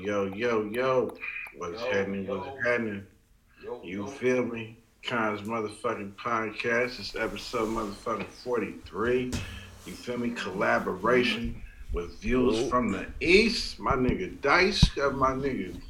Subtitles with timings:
[0.00, 1.14] Yo, yo, yo, yo.
[1.56, 2.24] What's Yo, happening?
[2.24, 2.38] yo.
[2.38, 3.06] What's happening?
[3.62, 4.06] Yo, You yo.
[4.06, 4.76] feel me?
[5.02, 6.98] Khan's motherfucking podcast.
[7.00, 9.32] It's episode motherfucking 43.
[9.86, 10.30] You feel me?
[10.30, 13.78] Collaboration with views from the east.
[13.78, 15.80] My nigga Dice got my nigga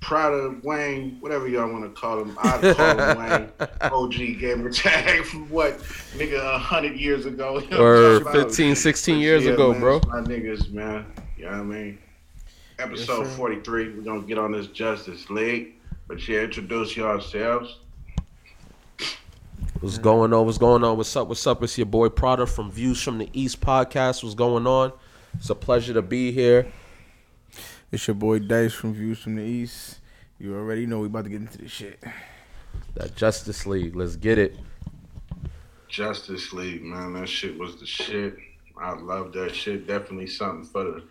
[0.00, 2.36] Prada Wayne, whatever y'all want to call him.
[2.40, 3.48] I call him Wayne.
[3.80, 5.78] OG gamer tag from what
[6.16, 7.58] nigga a hundred years ago.
[7.60, 8.48] You know Or I'm talking about?
[8.48, 10.00] 15, 16 years Yeah, ago, man, bro.
[10.08, 11.06] My niggas, man.
[11.36, 11.98] You know what I mean?
[12.78, 13.36] Episode sir.
[13.36, 13.96] 43.
[13.96, 15.74] We're going to get on this Justice League.
[16.06, 17.78] But yeah, introduce yourselves.
[19.80, 20.46] What's going on?
[20.46, 20.96] What's going on?
[20.96, 21.26] What's up?
[21.26, 21.62] What's up?
[21.64, 24.22] It's your boy Prada from Views from the East podcast.
[24.22, 24.92] What's going on?
[25.34, 26.70] It's a pleasure to be here.
[27.90, 29.98] It's your boy Dice from Views from the East.
[30.38, 32.02] You already know we about to get into this shit.
[32.94, 33.96] That Justice League.
[33.96, 34.56] Let's get it.
[35.88, 37.14] Justice League, man.
[37.14, 38.36] That shit was the shit.
[38.80, 39.88] I love that shit.
[39.88, 41.02] Definitely something for the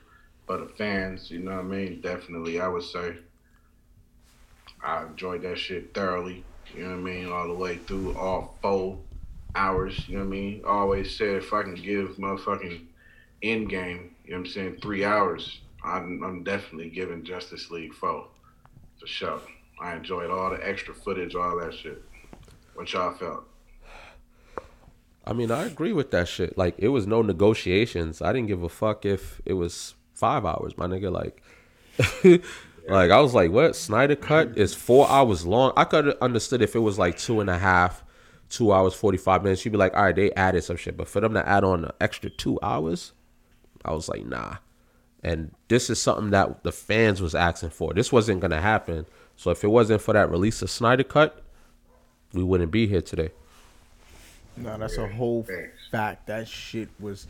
[0.47, 1.29] for the fans.
[1.29, 2.01] You know what I mean?
[2.01, 3.17] Definitely, I would say.
[4.83, 6.43] I enjoyed that shit thoroughly.
[6.75, 7.31] You know what I mean?
[7.31, 8.97] All the way through all four
[9.55, 10.07] hours.
[10.07, 10.61] You know what I mean?
[10.65, 12.85] Always said if I can give motherfucking
[13.43, 17.93] end game, you know what I'm saying, three hours, I'm, I'm definitely giving Justice League
[17.93, 18.27] four.
[18.99, 19.41] For sure.
[19.79, 22.01] I enjoyed all the extra footage, all that shit.
[22.73, 23.43] What y'all felt?
[25.25, 26.57] I mean, I agree with that shit.
[26.57, 28.21] Like, it was no negotiations.
[28.21, 31.11] I didn't give a fuck if it was five hours, my nigga.
[31.11, 31.41] Like,
[32.89, 33.75] like I was like, what?
[33.75, 35.73] Snyder cut is four hours long.
[35.77, 38.03] I could have understood if it was like two and a half,
[38.49, 39.63] two hours forty five minutes.
[39.63, 41.85] You'd be like, all right, they added some shit, but for them to add on
[41.85, 43.13] an extra two hours,
[43.85, 44.57] I was like, nah.
[45.23, 47.93] And this is something that the fans was asking for.
[47.93, 49.05] This wasn't gonna happen.
[49.35, 51.43] So if it wasn't for that release of Snyder cut,
[52.33, 53.29] we wouldn't be here today.
[54.57, 55.45] No, that's a whole
[55.91, 56.27] fact.
[56.27, 57.27] That shit was.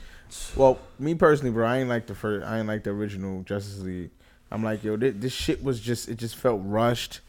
[0.56, 2.46] Well, me personally, bro, I ain't like the first.
[2.46, 4.12] I ain't like the original Justice League.
[4.52, 6.10] I'm like, yo, this, this shit was just.
[6.10, 7.22] It just felt rushed.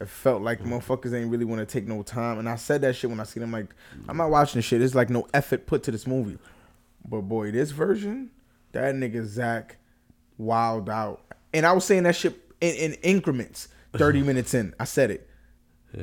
[0.00, 0.68] It felt like mm.
[0.68, 2.38] motherfuckers ain't really want to take no time.
[2.38, 3.52] And I said that shit when I seen them.
[3.52, 3.74] Like,
[4.08, 4.82] I'm not watching this shit.
[4.82, 6.38] It's like no effort put to this movie.
[7.08, 8.30] But boy, this version,
[8.72, 9.76] that nigga Zack,
[10.38, 11.20] wild out.
[11.54, 13.68] And I was saying that shit in, in increments.
[13.92, 15.28] Thirty minutes in, I said it.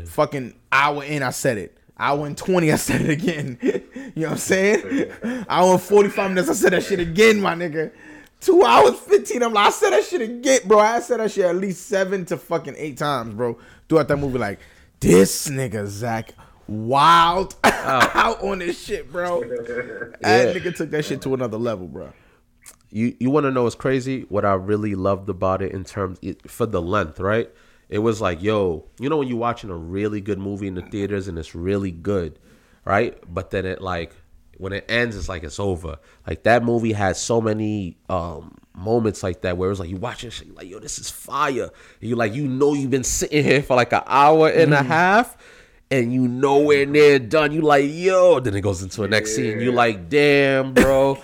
[0.06, 1.79] Fucking hour in, I said it.
[2.00, 3.58] Hour went 20, I said it again.
[3.62, 3.82] you
[4.16, 5.12] know what I'm saying?
[5.50, 7.92] I went 45 minutes, I said that shit again, my nigga.
[8.40, 10.80] Two hours 15, I'm like, I said that shit again, bro.
[10.80, 13.58] I said that shit at least seven to fucking eight times, bro.
[13.90, 14.60] Throughout that movie, like,
[15.02, 16.36] this nigga, Zack,
[16.68, 18.12] wild oh.
[18.14, 19.42] out on this shit, bro.
[20.22, 22.14] That nigga took that shit to another level, bro.
[22.90, 24.22] you you want to know what's crazy?
[24.30, 27.50] What I really loved about it in terms for the length, right?
[27.90, 30.84] It was like, yo, you know when you're watching a really good movie in the
[30.84, 32.40] theaters and it's really good,
[32.86, 33.18] right?
[33.28, 34.16] But then it like
[34.58, 35.98] when it ends, it's like it's over.
[36.28, 39.98] Like that movie had so many um moments like that where it was like you
[39.98, 41.69] watching shit, like, yo, this is fire.
[42.00, 44.84] And you like you know you've been sitting here for like an hour and a
[44.84, 45.36] half.
[45.92, 47.52] And you nowhere near done.
[47.52, 48.40] You like, yo.
[48.40, 49.60] Then it goes into the next scene.
[49.60, 51.18] You like, damn, bro.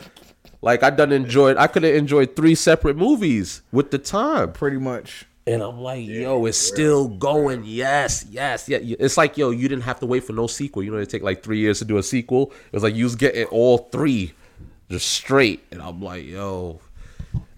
[0.63, 1.57] Like I done enjoyed.
[1.57, 4.53] I could have enjoyed three separate movies with the time.
[4.53, 5.27] Pretty much.
[5.47, 7.63] And I'm like, yo, it's still going.
[7.65, 8.79] Yes, yes, yeah.
[8.81, 10.81] It's like, yo, you didn't have to wait for no sequel.
[10.81, 12.51] You know, it take like three years to do a sequel.
[12.67, 14.33] It was like you was getting all three
[14.89, 15.63] just straight.
[15.71, 16.79] And I'm like, yo,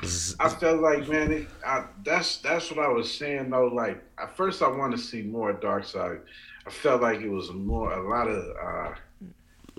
[0.03, 3.67] is- I felt like, man, it, I, that's that's what I was saying though.
[3.67, 6.19] Like at first, I wanted to see more Darkseid.
[6.65, 8.95] I felt like it was more a lot of uh,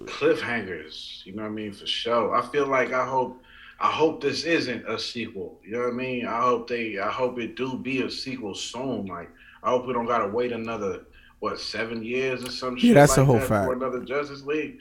[0.05, 1.25] cliffhangers.
[1.27, 1.73] You know what I mean?
[1.73, 2.35] For sure.
[2.35, 3.43] I feel like I hope
[3.81, 5.61] I hope this isn't a sequel.
[5.65, 6.27] You know what I mean?
[6.27, 9.07] I hope they I hope it do be a sequel soon.
[9.07, 9.31] Like
[9.63, 11.05] I hope we don't gotta wait another
[11.41, 12.95] what seven years or some shit.
[12.95, 13.67] that's like a whole that fact.
[13.67, 14.79] For another Justice League.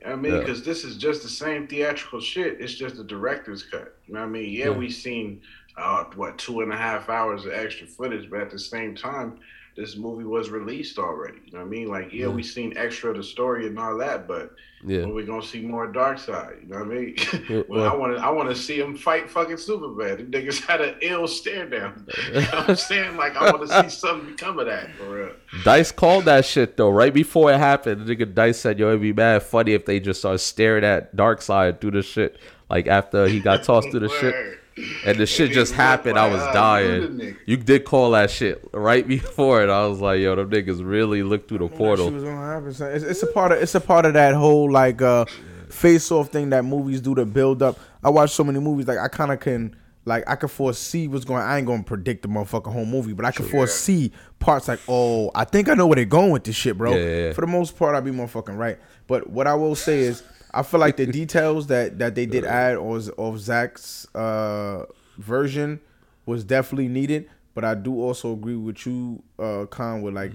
[0.00, 0.38] You know I mean, Yeah.
[0.40, 2.60] because this is just the same theatrical shit.
[2.60, 3.96] It's just the director's cut.
[4.06, 4.52] You know what I mean?
[4.52, 4.70] Yeah, Yeah.
[4.70, 5.40] we seen
[5.76, 9.38] uh, what two and a half hours of extra footage, but at the same time,
[9.76, 11.38] this movie was released already.
[11.46, 11.88] You know what I mean?
[11.88, 12.28] Like, yeah, Yeah.
[12.28, 15.00] we seen extra of the story and all that, but Yeah.
[15.02, 16.62] when we gonna see more Darkseid?
[16.62, 17.16] You know what I mean?
[17.48, 20.16] Yeah, well, well- I want to, I want to see him fight fucking Superman.
[20.16, 22.06] The niggas had an ill stare down.
[22.32, 23.16] You know what I'm saying?
[23.16, 25.30] Like, I want to see something become of that for real.
[25.64, 28.06] Dice called that shit though right before it happened.
[28.06, 31.14] The nigga Dice said, "Yo, it'd be mad funny if they just start staring at
[31.14, 32.38] Darkseid through the shit
[32.70, 34.34] like after he got tossed through the shit."
[34.76, 34.86] Word.
[35.06, 36.18] And the shit just happened.
[36.18, 37.02] I was dying.
[37.02, 37.36] you the nigga.
[37.46, 39.70] You did call that shit right before it.
[39.70, 42.10] I was like, yo, them niggas really looked through the portal.
[42.10, 42.68] was gonna happen.
[42.68, 45.24] It's, it's a part of it's a part of that whole like uh
[45.70, 47.78] face off thing that movies do to build up.
[48.02, 49.74] I watch so many movies like I kind of can
[50.04, 51.42] like I can foresee what's going.
[51.42, 55.30] I ain't gonna predict the motherfucking whole movie, but I can foresee parts like oh
[55.34, 56.92] I think I know where they're going with this shit, bro.
[56.92, 57.32] Yeah, yeah, yeah.
[57.32, 58.78] For the most part, I be motherfucking right.
[59.06, 60.22] But what I will say is
[60.56, 64.84] I feel like the details that that they did add of, of Zack's uh
[65.18, 65.80] version
[66.24, 67.28] was definitely needed.
[67.54, 70.34] But I do also agree with you, uh, Con, with like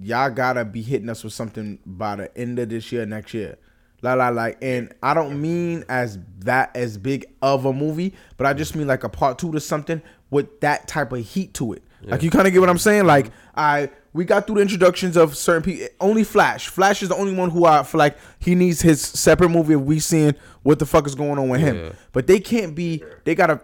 [0.00, 3.56] y'all gotta be hitting us with something by the end of this year, next year.
[4.02, 8.46] La la like, and I don't mean as that as big of a movie, but
[8.46, 11.72] I just mean like a part two to something with that type of heat to
[11.72, 11.82] it.
[12.04, 13.04] Like you kind of get what I'm saying.
[13.06, 15.86] Like I we got through the introductions of certain people.
[16.00, 16.68] Only Flash.
[16.68, 19.82] Flash is the only one who I feel like he needs his separate movie of
[19.86, 21.66] we seeing what the fuck is going on with Yeah.
[21.72, 21.94] him.
[22.12, 23.02] But they can't be.
[23.24, 23.60] They gotta.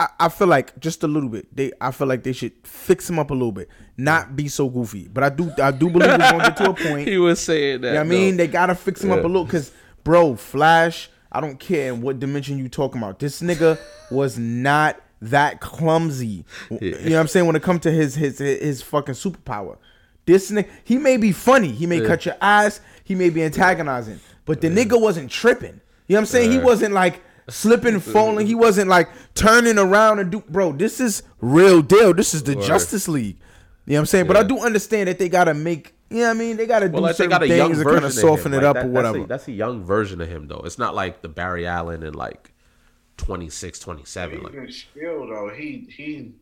[0.00, 1.54] I, I feel like just a little bit.
[1.54, 1.70] They.
[1.80, 5.06] I feel like they should fix him up a little bit, not be so goofy.
[5.06, 5.52] But I do.
[5.62, 7.06] I do believe it's gonna get to a point.
[7.08, 7.88] He was saying that.
[7.88, 9.70] You know I mean, they gotta fix him up a little because,
[10.04, 11.10] bro, Flash.
[11.34, 13.18] I don't care in what dimension you talking about.
[13.18, 13.78] This nigga
[14.10, 16.44] was not that clumsy.
[16.68, 19.76] You know what I'm saying when it comes to his his his fucking superpower.
[20.32, 21.70] This nigga, he may be funny.
[21.70, 22.80] He may cut your ass.
[23.04, 25.80] He may be antagonizing, but the nigga wasn't tripping.
[26.08, 26.52] You know what I'm saying?
[26.52, 27.20] He wasn't like
[27.50, 28.46] slipping, falling.
[28.46, 30.42] He wasn't like turning around and do.
[30.48, 32.14] Bro, this is real deal.
[32.14, 33.36] This is the Justice League.
[33.84, 34.26] You know what I'm saying?
[34.26, 35.94] But I do understand that they gotta make.
[36.08, 36.56] You know what I mean?
[36.56, 38.12] They gotta do well, like they certain got a young things to kind of of
[38.14, 38.60] soften him.
[38.60, 39.26] it Like, up that- or that's a- whatever.
[39.26, 40.62] That's a, young version of him though.
[40.64, 42.52] It's not like the Barry Allen in like
[43.18, 44.42] 26, 27.
[44.42, 46.32] Like, Even still though, he he.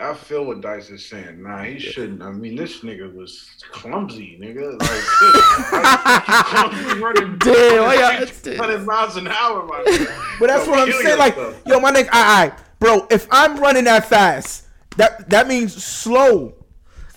[0.00, 1.42] I feel what Dice is saying.
[1.42, 2.22] Nah, he shouldn't.
[2.22, 4.78] I mean, this nigga was clumsy, nigga.
[4.80, 8.26] Like, clumsy running Damn, why y'all-
[8.58, 10.38] 100 miles an hour, my nigga.
[10.38, 11.18] But that's Yo, what I'm saying.
[11.18, 11.62] Like, yourself.
[11.66, 14.66] yo, my nigga, I, I, bro, if I'm running that fast,
[14.96, 16.54] that that means slow.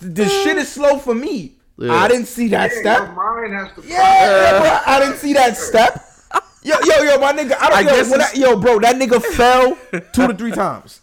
[0.00, 1.56] The shit is slow for me.
[1.78, 1.92] Yeah.
[1.92, 2.98] I didn't see that Yeah, step.
[2.98, 3.88] your mind has to.
[3.88, 6.00] Yeah, yeah, bro, I didn't see that step.
[6.62, 8.96] Yo, yo, yo, my nigga, I don't I yo, guess when I- yo, bro, that
[8.96, 9.76] nigga fell
[10.12, 11.00] two to three times.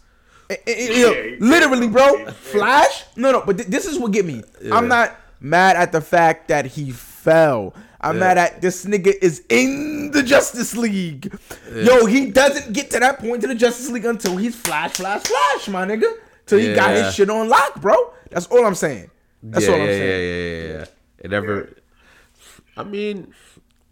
[0.52, 2.18] Eh, eh, eh, Yeah, literally, bro.
[2.18, 2.34] Did.
[2.34, 3.04] Flash?
[3.16, 4.42] No, no, but th- this is what get me.
[4.70, 7.74] I'm not mad at the fact that he fell.
[8.00, 11.32] I'm mad at this nigga is in the Justice League.
[11.72, 15.22] Yo, he doesn't get to that point in the Justice League until he's flash, flash,
[15.22, 16.12] flash, my nigga.
[16.46, 17.94] Till he got his shit on lock, bro.
[18.30, 19.10] That's all I'm saying.
[19.42, 20.02] That's yeah, all I'm yeah, saying.
[20.02, 20.84] yeah, yeah, yeah, yeah.
[21.18, 21.76] It never.
[22.76, 23.32] I mean,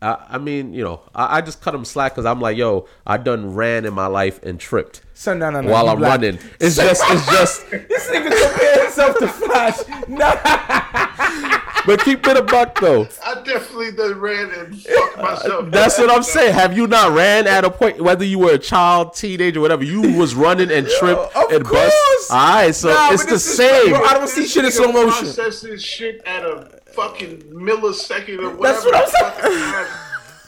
[0.02, 2.86] I, I mean, you know, I, I just cut him slack because I'm like, yo,
[3.06, 5.70] I done ran in my life and tripped Son, no, no, no.
[5.70, 6.13] while I'm black.
[6.20, 6.39] running.
[6.58, 7.70] It's just, it's just.
[7.70, 9.79] This nigga compare himself to Flash.
[10.08, 11.56] Nah.
[11.86, 13.08] But keep it a buck though.
[13.24, 15.70] I definitely done ran and fucked uh, myself.
[15.70, 16.53] That's what I'm saying.
[16.53, 20.03] Have you not ran at a point, whether you were a child, teenager, whatever, you
[20.19, 21.84] was running and tripped of and course.
[22.19, 22.31] bust?
[22.32, 23.91] All right, so Nah, it's the this is- same.
[23.93, 25.24] bro, I don't see shit in Nigga slow motion.
[25.24, 28.63] Processes shit at a fucking millisecond or whatever.
[28.63, 29.87] That's what I'm the fuck it is.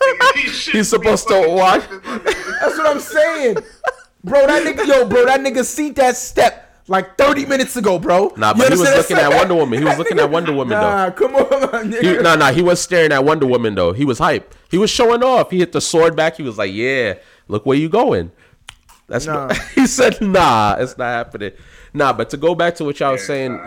[0.03, 2.61] Nigga, these shit He's supposed to watch- tripping, my nigga.
[2.61, 3.57] That's what I'm saying.
[4.25, 8.33] Bro, that nigga, yo, bro, that nigga seen that step like 30 minutes ago, bro.
[8.37, 9.29] Nah, You but he was looking at?
[9.35, 9.79] Wonder Woman.
[9.79, 10.81] He was looking nigga- at Wonder Woman, though.
[10.81, 12.03] Nah, come on, nigga.
[12.17, 13.93] He, nah, nah, he was staring at Wonder Woman though.
[13.93, 14.55] He was hype.
[14.71, 15.51] He was showing off.
[15.51, 16.37] He hit the sword back.
[16.37, 17.15] He was like, "Yeah,
[17.49, 18.33] look where you going."
[19.13, 19.53] That's Nah.
[19.75, 21.53] he said, "Nah, it's not happening."
[21.93, 23.61] Nah, but to go back to what y'all was saying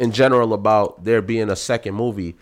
[0.00, 2.34] in general about there being a second movie,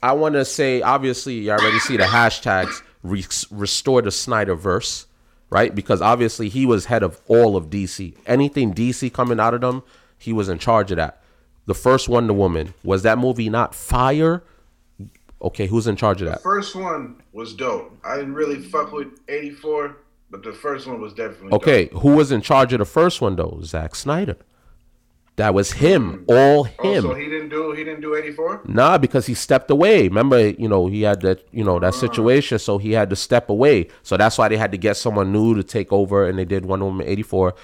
[0.00, 5.06] I want to say obviously you already see the hashtags re- restore the Snyderverse,
[5.50, 5.74] right?
[5.74, 8.14] Because obviously he was head of all of DC.
[8.24, 9.82] Anything DC coming out of them,
[10.18, 11.20] he was in charge of that.
[11.66, 14.44] The first Wonder Woman was that movie not fire?
[15.42, 16.38] Okay, who's in charge of that?
[16.38, 17.92] The First one was dope.
[18.04, 19.96] I didn't really fuck with 84,
[20.30, 22.02] but the first one was definitely Okay, dope.
[22.02, 23.60] who was in charge of the first one though?
[23.62, 24.36] Zack Snyder.
[25.36, 26.34] That was him, mm-hmm.
[26.34, 27.04] all him.
[27.04, 28.62] Oh, so he didn't do he didn't do 84?
[28.64, 30.04] Nah, because he stepped away.
[30.04, 32.00] Remember, you know, he had that, you know, that uh-huh.
[32.00, 33.88] situation, so he had to step away.
[34.02, 36.64] So that's why they had to get someone new to take over, and they did
[36.64, 37.54] Wonder Woman eighty four.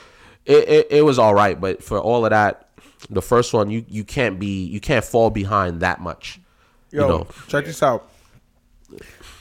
[0.45, 2.69] It, it it was all right, but for all of that,
[3.09, 6.41] the first one you you can't be you can't fall behind that much.
[6.91, 8.11] Yo, you know, check this out.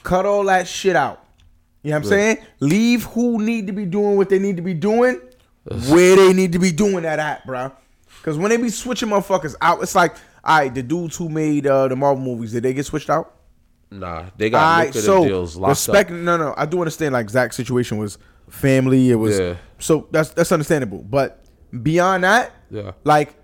[0.03, 1.21] Cut all that shit out.
[1.83, 2.37] You know what I'm saying?
[2.59, 5.19] Leave who need to be doing what they need to be doing
[5.89, 7.71] where they need to be doing that at, bro.
[8.17, 11.67] Because when they be switching motherfuckers out, it's like, all right, the dudes who made
[11.67, 13.35] uh, the Marvel movies, did they get switched out?
[13.91, 16.11] Nah, they got All right, so deals locked respect.
[16.11, 16.17] up.
[16.17, 17.13] No, no, I do understand.
[17.13, 19.09] Like Zack's situation was family.
[19.11, 19.55] It was Yeah.
[19.79, 20.99] so that's that's understandable.
[21.03, 21.43] But
[21.83, 22.91] beyond that, Yeah.
[23.03, 23.35] like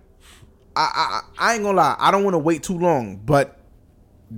[0.76, 1.96] I I, I ain't gonna lie.
[2.00, 3.18] I don't want to wait too long.
[3.18, 3.60] But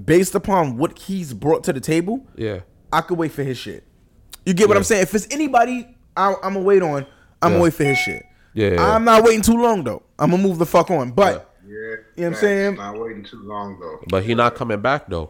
[0.06, 2.62] based upon what he's brought to the table, Yeah.
[2.92, 3.84] I could wait for his shit.
[4.46, 4.80] You get what Yeah.
[4.80, 5.04] I'm saying?
[5.04, 7.06] If it's anybody, I, I'm gonna wait on.
[7.42, 7.56] I'm Yeah.
[7.56, 8.26] gonna wait for his shit.
[8.54, 8.96] Yeah, yeah.
[8.96, 10.02] I'm not waiting too long though.
[10.18, 11.12] I'm gonna move the fuck on.
[11.12, 12.76] But Yeah, You know what I'm saying?
[12.76, 14.00] Not waiting too long though.
[14.10, 15.30] But he not coming back though.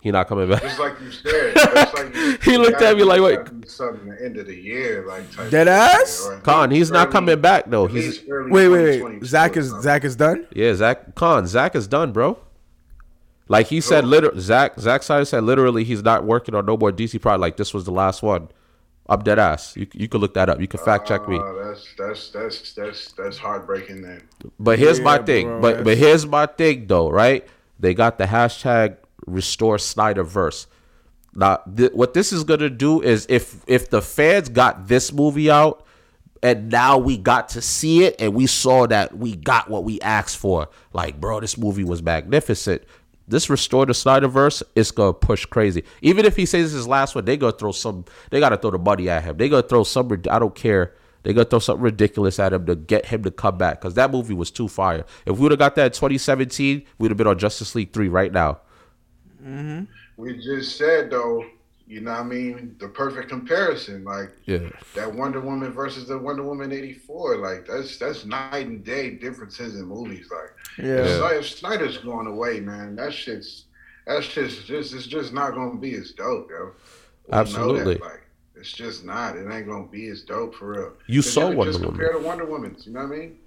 [0.00, 0.62] He not coming back.
[0.62, 1.54] Just like you said,
[1.94, 3.36] like you, He looked at me like, wait.
[3.36, 6.26] gotta Something the end of the year, like type Dead ass?
[6.28, 7.86] or Con, least he's not coming back though.
[7.86, 9.24] He's wait, wait, wait.
[9.24, 9.68] Zack is.
[9.80, 10.46] Zack is done.
[10.54, 12.36] yeah, Zack Con, Zack is done, bro.
[13.52, 16.90] Like he said, liter- Zack Zack Snyder said literally he's not working on no more
[16.90, 17.40] DC product.
[17.42, 18.48] Like this was the last one.
[19.08, 19.76] I'm dead ass.
[19.76, 20.58] You you could look that up.
[20.60, 21.36] You can fact check me.
[21.38, 24.00] Uh, that's that's that's that's that's heartbreaking.
[24.02, 24.22] Then
[24.58, 25.46] But here's my thing.
[25.48, 27.46] bro, but that's- but here's my thing though, right?
[27.78, 30.66] They got the hashtag restore Snyderverse.
[31.34, 35.50] Now, th- what this is gonna do is if if the fans got this movie
[35.50, 35.84] out,
[36.42, 40.00] and now we got to see it, and we saw that we got what we
[40.00, 40.68] asked for.
[40.92, 42.82] Like, bro, this movie was magnificent.
[43.32, 45.84] This restore the Snyderverse is gonna push crazy.
[46.02, 48.04] Even if he says his last one, they gonna throw some.
[48.30, 49.38] They gotta throw the money at him.
[49.38, 50.12] They gonna throw some.
[50.30, 50.92] I don't care.
[51.22, 54.10] They gonna throw something ridiculous at him to get him to come back because that
[54.10, 55.06] movie was too fire.
[55.24, 58.08] If we would have got that in 2017, we'd have been on Justice League three
[58.08, 58.60] right now.
[59.42, 59.84] Mm-hmm.
[60.18, 61.42] we just said though,
[61.92, 64.70] you know, what I mean, the perfect comparison, like Yeah.
[64.94, 69.76] that Wonder Woman versus the Wonder Woman '84, like that's that's night and day differences
[69.78, 70.28] in movies.
[70.32, 70.52] Like,
[70.86, 71.30] Yeah.
[71.38, 73.66] if Snyder's going away, man, that shit's
[74.06, 76.56] that's just just it's just not gonna be as dope, yo.
[76.56, 76.72] We know
[77.28, 77.94] that, Absolutely.
[77.96, 78.18] like.
[78.54, 79.36] It's just not.
[79.36, 80.92] It ain't gonna be as dope for real.
[81.08, 81.98] You saw could Wonder just Woman.
[82.00, 82.86] Compare to Wonder Woman's.
[82.86, 83.38] You know what I mean?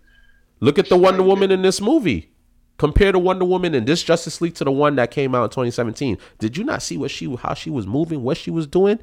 [0.59, 2.31] Look at the Wonder like Woman it- in this movie.
[2.77, 5.49] Compare the Wonder Woman in this Justice League to the one that came out in
[5.51, 6.17] 2017.
[6.39, 8.99] Did you not see what she how she was moving, what she was doing?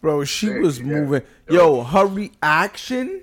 [0.00, 0.84] Bro, she Sick, was yeah.
[0.86, 1.22] moving.
[1.50, 3.22] Yo, her reaction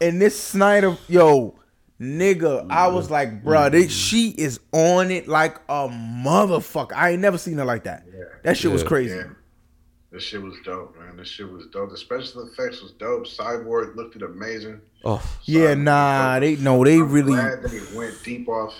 [0.00, 1.54] and this Snyder, yo,
[2.00, 6.92] nigga, I was like, bro, this, she is on it like a motherfucker.
[6.94, 8.04] I ain't never seen her like that.
[8.42, 9.14] That shit was crazy.
[9.14, 9.24] Yeah.
[10.12, 11.16] This shit was dope, man.
[11.16, 11.90] This shit was dope.
[11.90, 13.26] The special effects was dope.
[13.26, 14.80] Cyborg looked amazing.
[15.04, 16.64] Oh, Yeah, nah, they dope.
[16.64, 17.32] no, they I'm really.
[17.34, 18.74] glad they went deep off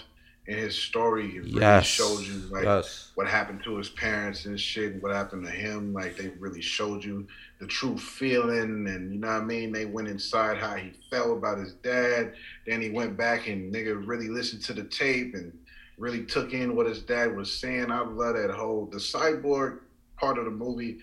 [0.47, 1.37] in his story.
[1.37, 1.87] It really Yes.
[1.87, 3.11] showed you like Yes.
[3.15, 5.93] what happened to his parents and shit, and what happened to him.
[5.93, 7.27] Like they really showed you
[7.59, 9.73] the true feeling, and you know what I mean.
[9.73, 12.35] They went inside how he felt about his dad.
[12.67, 15.53] Then he went back and nigga really listened to the tape and
[15.99, 17.91] really took in what his dad was saying.
[17.91, 19.81] I love that whole the cyborg
[20.17, 20.99] part of the movie.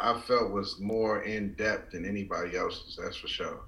[0.00, 2.96] I felt was more in depth than anybody else's.
[3.00, 3.60] That's for sure.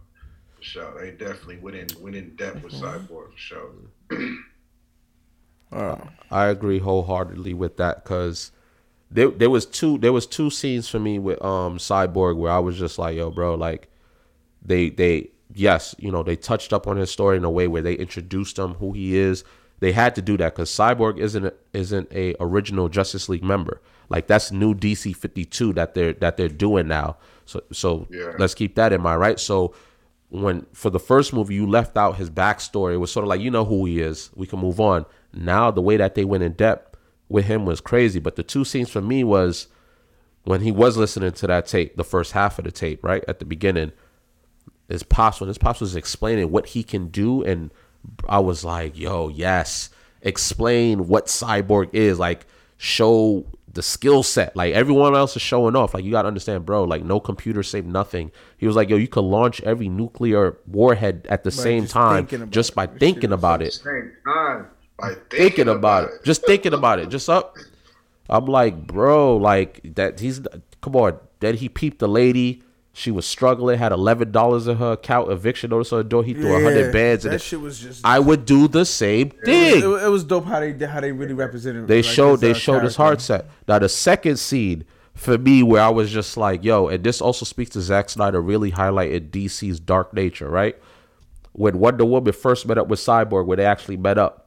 [0.56, 2.84] For sure, they definitely went in went in depth with mm-hmm.
[2.84, 3.70] Cyborg for sure.
[5.72, 5.96] Uh,
[6.30, 8.52] I agree wholeheartedly with that because
[9.10, 12.58] there there was two there was two scenes for me with um Cyborg where I
[12.58, 13.88] was just like, yo, bro, like
[14.64, 17.82] they they yes, you know, they touched up on his story in a way where
[17.82, 19.44] they introduced him who he is.
[19.80, 23.80] They had to do that because Cyborg isn't a, isn't a original Justice League member.
[24.08, 27.16] Like that's new DC fifty two that they're that they're doing now.
[27.46, 28.32] So so Yeah.
[28.38, 29.40] let's keep that in mind, right?
[29.40, 29.74] So
[30.28, 33.40] when for the first movie you left out his backstory, it was sort of like
[33.40, 34.30] you know who he is.
[34.34, 35.06] We can move on.
[35.32, 36.96] Now the way that they went in depth
[37.28, 38.20] with him was crazy.
[38.20, 39.68] But the two scenes for me was
[40.44, 43.38] when he was listening to that tape, the first half of the tape, right at
[43.38, 43.92] the beginning,
[44.88, 47.70] his pops when his pops was explaining what he can do, and
[48.28, 49.90] I was like, "Yo, yes,
[50.22, 52.46] explain what cyborg is like.
[52.76, 54.56] Show the skill set.
[54.56, 55.92] Like everyone else is showing off.
[55.94, 56.84] Like you gotta understand, bro.
[56.84, 58.32] Like no computer saved nothing.
[58.56, 62.74] He was like, "Yo, you could launch every nuclear warhead at the same time just
[62.74, 64.66] by thinking about it." Same time
[65.00, 66.24] by thinking, thinking about it.
[66.24, 67.08] Just thinking about it.
[67.08, 67.56] Just up.
[68.28, 70.20] I'm like, bro, like that.
[70.20, 70.40] He's
[70.80, 71.18] come on.
[71.40, 72.62] Then he peeped the lady.
[72.92, 73.78] She was struggling.
[73.78, 75.30] Had eleven dollars in her account.
[75.30, 76.22] Eviction notice on the door.
[76.22, 77.24] He threw a yeah, hundred bands.
[77.24, 78.04] That shit was just.
[78.04, 79.88] I would do the same it, thing.
[79.88, 81.88] was, it was dope how they how they really represented.
[81.88, 83.02] They like, showed his, they uh, showed his character.
[83.02, 83.46] heart set.
[83.66, 87.44] Now the second scene for me where I was just like, yo, and this also
[87.44, 90.76] speaks to Zack Snyder really highlighted DC's dark nature, right?
[91.52, 94.39] When Wonder Woman first met up with Cyborg, where they actually met up,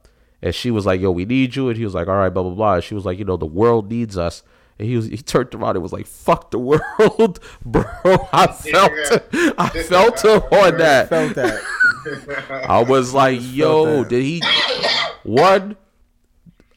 [0.44, 2.42] and she was like, "Yo, we need you," and he was like, "All right, blah
[2.42, 4.42] blah blah." And she was like, "You know, the world needs us."
[4.78, 7.84] And he was he turned around and was like, "Fuck the world, bro."
[8.30, 8.92] I felt
[9.58, 11.08] I felt him on that.
[11.08, 11.62] Felt that.
[12.68, 14.42] I was like, "Yo, did he?"
[15.22, 15.78] One,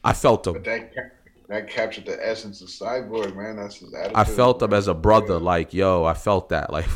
[0.02, 0.62] I felt him.
[0.62, 0.94] that
[1.48, 3.56] that captured the essence of Cyborg, man.
[3.56, 4.16] That's his attitude.
[4.16, 6.86] I felt him as a brother, like yo, I felt that, like,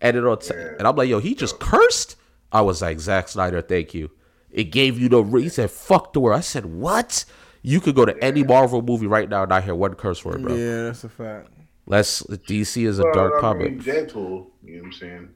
[0.00, 2.16] and it on t- and I'm like, yo, he just cursed.
[2.50, 4.10] I was like, Zack Snyder, thank you.
[4.54, 5.22] It gave you the.
[5.22, 7.26] Re- he said, "Fuck the word." I said, "What?"
[7.60, 10.42] You could go to any Marvel movie right now and not hear one curse word,
[10.42, 10.54] bro.
[10.54, 11.48] Yeah, that's a fact.
[11.86, 13.72] Let's DC is a Well, dark I comic.
[13.72, 14.46] mean, Deadpool.
[14.62, 15.28] You know what I'm saying?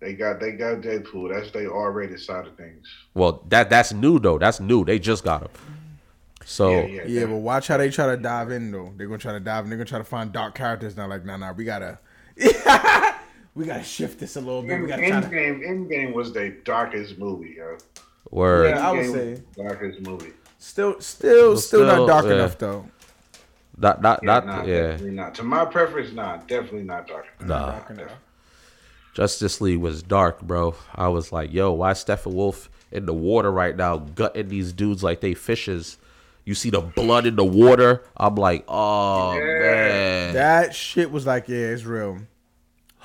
[0.00, 1.32] They got they got Deadpool.
[1.34, 2.86] That's the R-rated side of things.
[3.14, 4.38] Well, that that's new though.
[4.38, 4.84] That's new.
[4.84, 5.50] They just got him.
[6.44, 7.02] So Yeah, yeah.
[7.06, 8.92] Yeah, but watch how they try to dive in though.
[8.96, 9.70] They're gonna try to dive in.
[9.70, 11.08] They're gonna try to find dark characters now.
[11.08, 11.98] Like, nah, nah, we gotta,
[13.54, 14.78] we gotta shift this a little bit.
[14.78, 15.26] We In, gotta try to.
[15.28, 17.76] Endgame, Endgame was the darkest movie, yo.
[18.30, 18.70] Word.
[18.70, 19.30] Yeah, I would Endgame say.
[19.30, 20.32] was the darkest movie.
[20.58, 22.32] Still, still, still, not dark yeah.
[22.32, 22.86] enough though.
[23.76, 24.80] Not not Yeah, not nah, yeah.
[24.88, 25.34] definitely not.
[25.36, 27.26] To my preference, not definitely not dark.
[27.40, 27.72] Nah.
[27.72, 28.12] Dark enough.
[29.14, 30.74] Justice League was dark, bro.
[30.94, 35.20] I was like, yo, why Steppenwolf in the water right now, gutting these dudes like
[35.20, 35.98] they fishes?
[36.44, 38.04] You see the blood in the water.
[38.16, 40.34] I'm like, oh man.
[40.34, 42.18] That shit was like, yeah, it's real.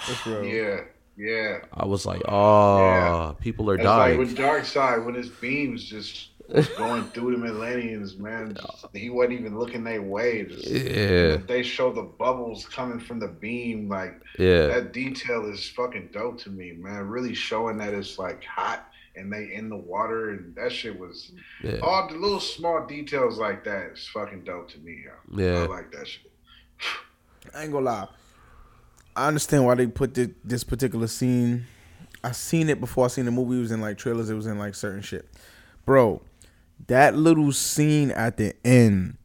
[0.08, 0.44] It's real.
[0.44, 0.82] Yeah,
[1.18, 1.60] yeah.
[1.74, 3.34] I was like, oh, Yeah.
[3.40, 4.20] people are That's like dying.
[4.20, 8.56] with Darkseid when his beams just was going through the Millenniums, man.
[8.56, 10.44] Just- he wasn't even looking their way.
[10.44, 15.68] Just, yeah, They show the bubbles coming from the beam, like yeah, that detail is
[15.70, 17.08] fucking dope to me, man.
[17.08, 21.32] Really showing that it's like hot and they in the water and that shit was
[21.64, 21.80] yeah.
[21.84, 25.42] all the little small details like that is fucking dope to me, yo.
[25.44, 25.64] Yeah.
[25.64, 26.32] I like that shit.
[27.56, 28.08] I ain't gonna lie.
[29.16, 31.66] I understand why they put thi- this particular scene.
[32.24, 33.58] I seen it before I seen the movie.
[33.58, 34.30] It was in like trailers.
[34.30, 35.28] It was in like certain shit,
[35.86, 36.22] bro.
[36.88, 39.18] That little scene at the end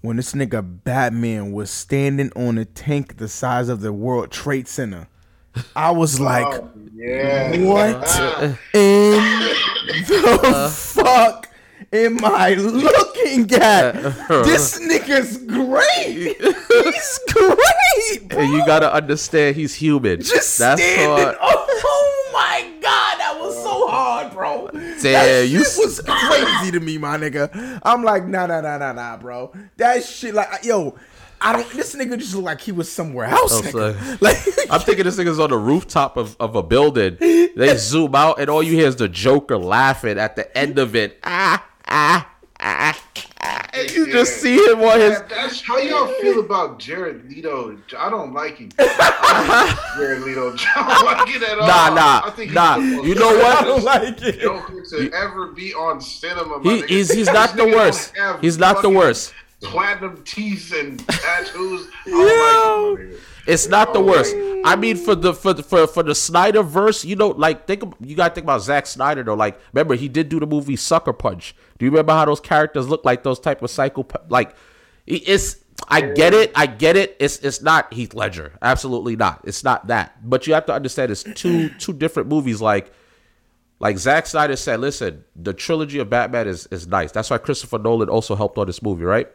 [0.00, 4.68] when this nigga Batman was standing on a tank the size of the World Trade
[4.68, 5.08] Center.
[5.76, 7.50] I was oh, like, Oh, yeah.
[7.64, 9.20] what in
[10.08, 10.68] the uh.
[10.70, 11.48] fuck
[11.92, 13.92] am I looking at?
[14.44, 16.36] This nigga's great.
[16.38, 18.28] He's great.
[18.28, 18.38] Bro.
[18.38, 20.20] And you gotta understand, he's human.
[20.20, 21.10] Just That's standing.
[21.10, 21.38] what.
[21.84, 24.68] Oh my god, that was so hard, bro.
[25.02, 27.78] Damn, you was crazy to me, my nigga.
[27.82, 29.52] I'm like, nah, nah, nah, nah, nah, bro.
[29.76, 30.96] That shit, like, yo,
[31.42, 31.70] I don't.
[31.72, 33.58] This nigga just looked like he was somewhere else.
[33.58, 34.22] I'm nigga.
[34.22, 34.38] Like,
[34.70, 37.16] I'm thinking this nigga's on the rooftop of, of a building.
[37.20, 40.96] They zoom out, and all you hear is the Joker laughing at the end of
[40.96, 41.18] it.
[41.24, 42.28] Ah, ah,
[42.60, 42.98] ah,
[43.40, 43.68] ah.
[43.74, 45.10] And you just see him on his.
[45.10, 47.76] Yeah, that's how y'all feel about Jared Leto.
[47.98, 48.70] I don't like him.
[48.78, 50.54] I don't like Jared Leto.
[50.76, 51.66] I don't like it at all.
[51.66, 52.76] Nah, nah, I think he's nah.
[52.76, 53.58] You know what?
[53.58, 54.40] I don't like it.
[54.40, 56.60] Joker to ever be on cinema.
[56.62, 58.14] He, he's he's not the worst.
[58.40, 59.34] He's not the worst.
[59.62, 61.88] Platinum teeth and tattoos.
[62.06, 63.94] I don't like him, my nigga.
[63.94, 64.34] It's not the worst.
[64.64, 67.82] I mean, for the for the, for for the Snyder verse, you know, like think
[68.00, 69.34] you gotta think about Zack Snyder though.
[69.34, 71.54] Like, remember he did do the movie Sucker Punch.
[71.78, 74.06] Do you remember how those characters look like those type of psycho?
[74.28, 74.54] Like,
[75.06, 75.56] it's
[75.88, 77.16] I get it, I get it.
[77.18, 79.40] It's it's not Heath Ledger, absolutely not.
[79.44, 80.28] It's not that.
[80.28, 82.60] But you have to understand, it's two two different movies.
[82.60, 82.92] Like,
[83.80, 87.10] like Zack Snyder said, listen, the trilogy of Batman is is nice.
[87.10, 89.28] That's why Christopher Nolan also helped on this movie, right?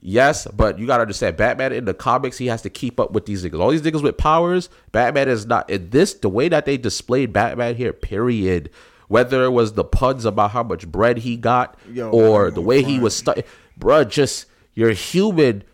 [0.00, 3.26] Yes, but you gotta understand, Batman in the comics, he has to keep up with
[3.26, 3.58] these niggas.
[3.60, 6.14] All these niggas with powers, Batman is not in this.
[6.14, 8.70] The way that they displayed Batman here, period.
[9.08, 12.82] Whether it was the puns about how much bread he got, Yo, or the way
[12.82, 13.38] he was stuck,
[13.78, 15.64] bruh, just you're human.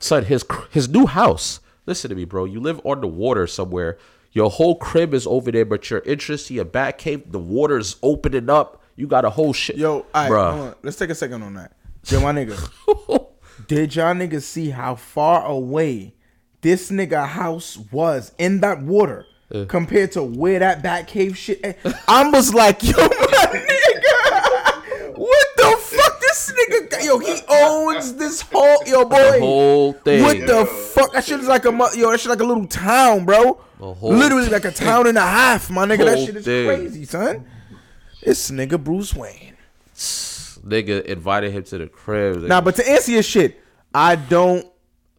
[0.00, 1.60] Son, his his new house.
[1.86, 2.46] Listen to me, bro.
[2.46, 3.98] You live on the water somewhere.
[4.32, 8.48] Your whole crib is over there, but your to your bat cave, the water's opening
[8.48, 8.82] up.
[8.96, 10.52] You got a whole shit, Yo, all right, bruh.
[10.52, 10.74] hold on.
[10.82, 11.72] let's take a second on that.
[12.06, 12.56] Yo, my nigga,
[13.66, 16.14] did y'all niggas see how far away
[16.60, 19.26] this nigga house was in that water
[19.68, 21.78] compared to where that bat cave shit?
[22.08, 26.20] I was like, yo, my nigga, what the fuck?
[26.20, 29.16] This nigga, yo, he owns this whole, yo, boy.
[29.16, 30.22] the whole thing.
[30.22, 31.12] What the fuck?
[31.12, 32.10] That shit is like a yo.
[32.10, 33.60] That shit like a little town, bro.
[33.78, 36.04] whole Literally like a town and a half, my nigga.
[36.04, 36.66] That shit is thing.
[36.66, 37.46] crazy, son.
[38.22, 39.56] This nigga Bruce Wayne.
[40.64, 42.42] Nigga invited him to the crib.
[42.42, 43.60] Nah, but to answer your shit,
[43.94, 44.66] I don't,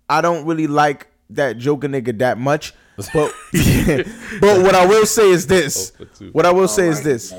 [0.09, 2.73] I don't really like that Joker nigga that much.
[3.13, 3.33] But,
[4.41, 5.93] but what I will say is this.
[5.99, 7.33] Oh, what I will say is this.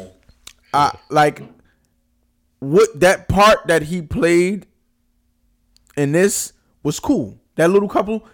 [0.75, 1.43] I like
[2.59, 4.67] what that part that he played
[5.97, 7.39] in this was cool.
[7.57, 8.25] That little couple.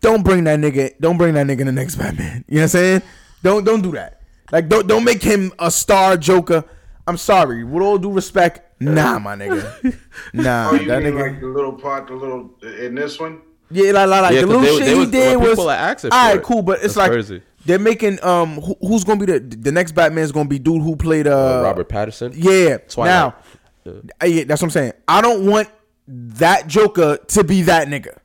[0.00, 0.92] Don't bring that nigga.
[1.00, 2.44] Don't bring that nigga in the next Batman.
[2.48, 3.02] You know what I'm saying?
[3.42, 4.20] Don't don't do that.
[4.52, 6.64] Like don't don't make him a star Joker.
[7.06, 7.64] I'm sorry.
[7.64, 9.96] With all due respect, nah, my nigga.
[10.32, 11.20] Nah, Oh, you that mean nigga.
[11.32, 13.40] like the little part, the little in this one?
[13.70, 15.48] Yeah, like, like, like Yeah, the 'cause little they- shit they he was- did was
[15.50, 16.42] people are asking all for right, it.
[16.44, 16.62] cool.
[16.62, 17.42] But it's That's like crazy.
[17.64, 20.94] they're making um who, who's gonna be the the next Batman's gonna be dude who
[20.96, 22.32] played uh, Robert Pattinson.
[22.36, 23.10] Yeah, Twilight.
[23.10, 23.34] now
[24.22, 24.92] uh, yeah, that's what I'm saying.
[25.08, 25.68] I don't want
[26.08, 28.18] that Joker to be that nigga.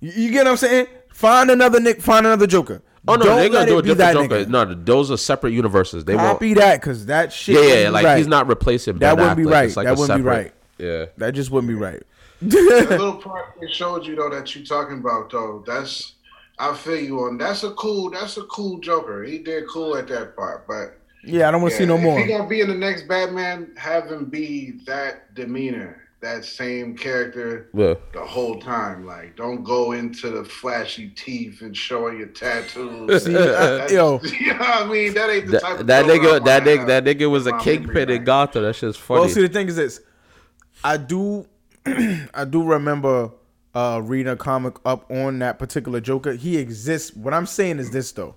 [0.00, 0.86] You, you get what I'm saying?
[1.12, 2.00] Find another Nick.
[2.00, 2.82] Find another Joker.
[3.08, 4.44] Oh no, Don't they're gonna do a different that Joker.
[4.46, 4.48] nigga.
[4.48, 6.04] No, those are separate universes.
[6.04, 6.26] They won't.
[6.32, 7.54] Copy that because that shit.
[7.54, 8.18] Yeah, wouldn't yeah, like right.
[8.18, 8.98] he's not replacing.
[8.98, 9.66] That Ben wouldn't be right.
[9.66, 10.52] It's like That a wouldn't be right.
[10.78, 11.06] Yeah.
[11.16, 12.02] That just wouldn't be right.
[12.42, 12.56] the
[12.90, 16.14] little part they showed you though that you're talking about though, that's
[16.58, 17.38] I feel you on.
[17.38, 18.10] That's a cool.
[18.10, 19.22] That's a cool Joker.
[19.24, 22.02] He did cool at that part, but Yeah, I don't want to see no if
[22.02, 22.18] more.
[22.18, 27.68] he gonna be in the next Batman, have him be that demeanor, that same character
[27.74, 27.94] Yeah.
[28.12, 29.06] the whole time.
[29.06, 33.24] Like, don't go into the flashy teeth and showing your tattoos.
[33.24, 34.20] See, uh, yo.
[34.40, 35.14] you know what I mean?
[35.14, 37.86] That ain't the type That, of that nigga, that nigga, that nigga was a kingpin
[37.94, 38.24] memory in bank.
[38.24, 38.62] Gotham.
[38.62, 39.20] That shit's funny.
[39.20, 40.00] Well, see, the thing is this.
[40.82, 41.46] I do,
[41.86, 43.30] I do remember
[43.74, 46.32] uh, reading a comic up on that particular Joker.
[46.32, 47.14] He exists.
[47.14, 48.36] What I'm saying is this though,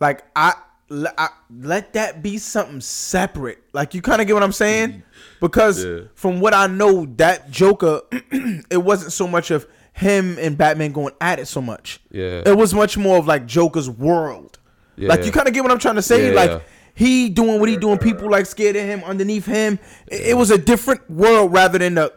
[0.00, 0.54] like I,
[0.92, 3.58] le- I let that be something separate.
[3.72, 5.00] Like you kind of get what I'm saying, mm-hmm.
[5.40, 6.00] because Yeah.
[6.14, 11.14] from what I know, that Joker, it wasn't so much of him and Batman going
[11.20, 12.00] at it so much.
[12.10, 12.42] Yeah.
[12.46, 14.58] it was much more of like Joker's world.
[14.96, 15.08] Yeah.
[15.08, 16.28] Like you kind of get what I'm trying to say.
[16.28, 16.62] Yeah, like
[16.94, 19.78] he doing what he doing, people like scared of him underneath him.
[20.06, 22.12] It, it was a different world rather than the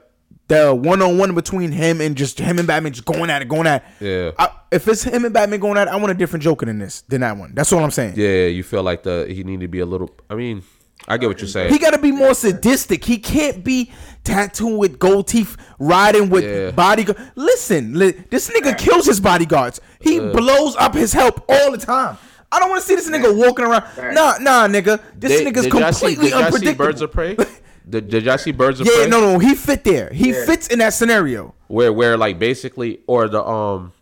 [0.47, 3.47] the one on one between him and just him and Batman just going at it,
[3.49, 3.83] going at.
[3.99, 4.05] it.
[4.05, 4.31] Yeah.
[4.37, 6.79] I, if it's him and Batman going at it, I want a different Joker than
[6.79, 7.53] this, than that one.
[7.55, 8.13] That's all I'm saying.
[8.17, 10.09] yeah, you feel like the he need to be a little.
[10.29, 10.63] I mean,
[11.07, 11.71] I get what you're saying.
[11.71, 13.03] He got to be more sadistic.
[13.05, 13.91] He can't be
[14.23, 16.71] tattooed with gold teeth, riding with Yeah.
[16.71, 17.19] bodyguard.
[17.35, 19.81] Listen, li- this nigga kills his bodyguards.
[19.99, 22.17] He blows up his help all the time.
[22.51, 23.83] I don't want to see this nigga walking around.
[24.13, 25.01] Nah, nah, nigga.
[25.17, 26.85] This They- nigga's did y'all see- completely did y'all see unpredictable.
[26.85, 27.35] Birds of Prey.
[27.87, 29.07] Did, did y'all see Birds of Yeah, Prey?
[29.09, 30.09] no, no, he fit there.
[30.11, 31.53] He fits in that scenario.
[31.67, 33.93] where where like basically or the um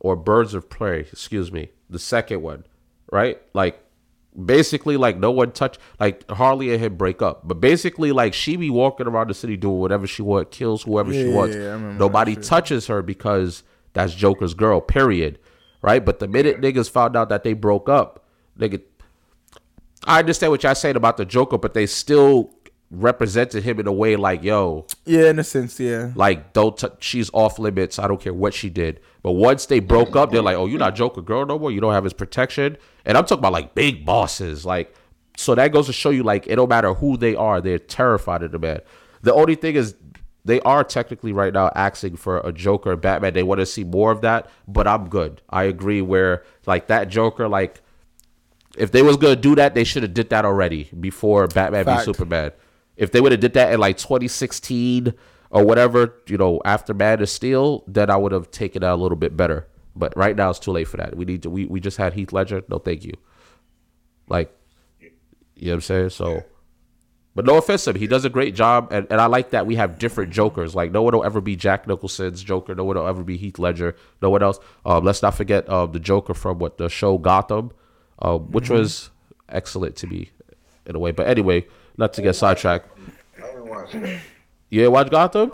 [0.00, 2.64] or birds of prey excuse me the second one
[3.10, 3.40] right?
[3.54, 3.80] Like
[4.44, 7.46] basically like no one touch like harley and him break up.
[7.48, 11.12] But basically like she be walking around the city doing whatever she want kills whoever
[11.12, 11.56] she wants.
[11.56, 13.62] yeah, I nobody touches her because
[13.94, 15.38] that's joker's girl period
[15.82, 16.04] right?
[16.04, 18.24] But the minute niggas found out that they broke up
[18.58, 18.80] nigga
[20.04, 22.50] i understand what y'all saying about the joker but they still
[22.90, 26.12] represented him in a way like yo Yeah, in a sense, yeah.
[26.14, 27.98] like don't t- she's off limits.
[27.98, 29.00] I don't care what she did.
[29.22, 31.70] But once they broke up, they're like, "Oh, you're not Joker girl no more.
[31.70, 34.64] You don't have his protection." And I'm talking about like big bosses.
[34.64, 34.94] Like
[35.36, 38.42] so that goes to show you like it don't matter who they are, they're terrified
[38.42, 38.80] of the man.
[39.22, 39.94] The only thing is
[40.44, 43.34] they are technically right now asking for a Joker Batman.
[43.34, 45.42] They want to see more of that, but I'm good.
[45.50, 47.82] I agree where like that Joker like
[48.78, 52.00] if they was gonna do that, they should have did that already before Batman Fact.
[52.00, 52.52] v Superman.
[52.98, 55.14] If they would have did that in like 2016
[55.50, 58.96] or whatever, you know, after Man of Steel, then I would have taken that a
[58.96, 59.66] little bit better.
[59.96, 61.16] But right now it's too late for that.
[61.16, 61.50] We need to.
[61.50, 62.62] We, we just had Heath Ledger.
[62.68, 63.14] No, thank you.
[64.28, 64.54] Like,
[65.00, 66.10] you know what I'm saying?
[66.10, 66.44] So,
[67.34, 69.66] but no offense to him, he does a great job, and, and I like that
[69.66, 70.74] we have different Jokers.
[70.74, 72.74] Like, no one will ever be Jack Nicholson's Joker.
[72.74, 73.96] No one will ever be Heath Ledger.
[74.20, 74.58] No one else.
[74.84, 77.70] Um, let's not forget uh, the Joker from what the show Gotham,
[78.20, 79.10] uh, which was
[79.48, 80.30] excellent to me
[80.84, 81.12] in a way.
[81.12, 81.66] But anyway,
[81.98, 82.88] not to get sidetracked.
[83.36, 84.20] I didn't watch that.
[84.70, 85.52] You ain't watch Gotham?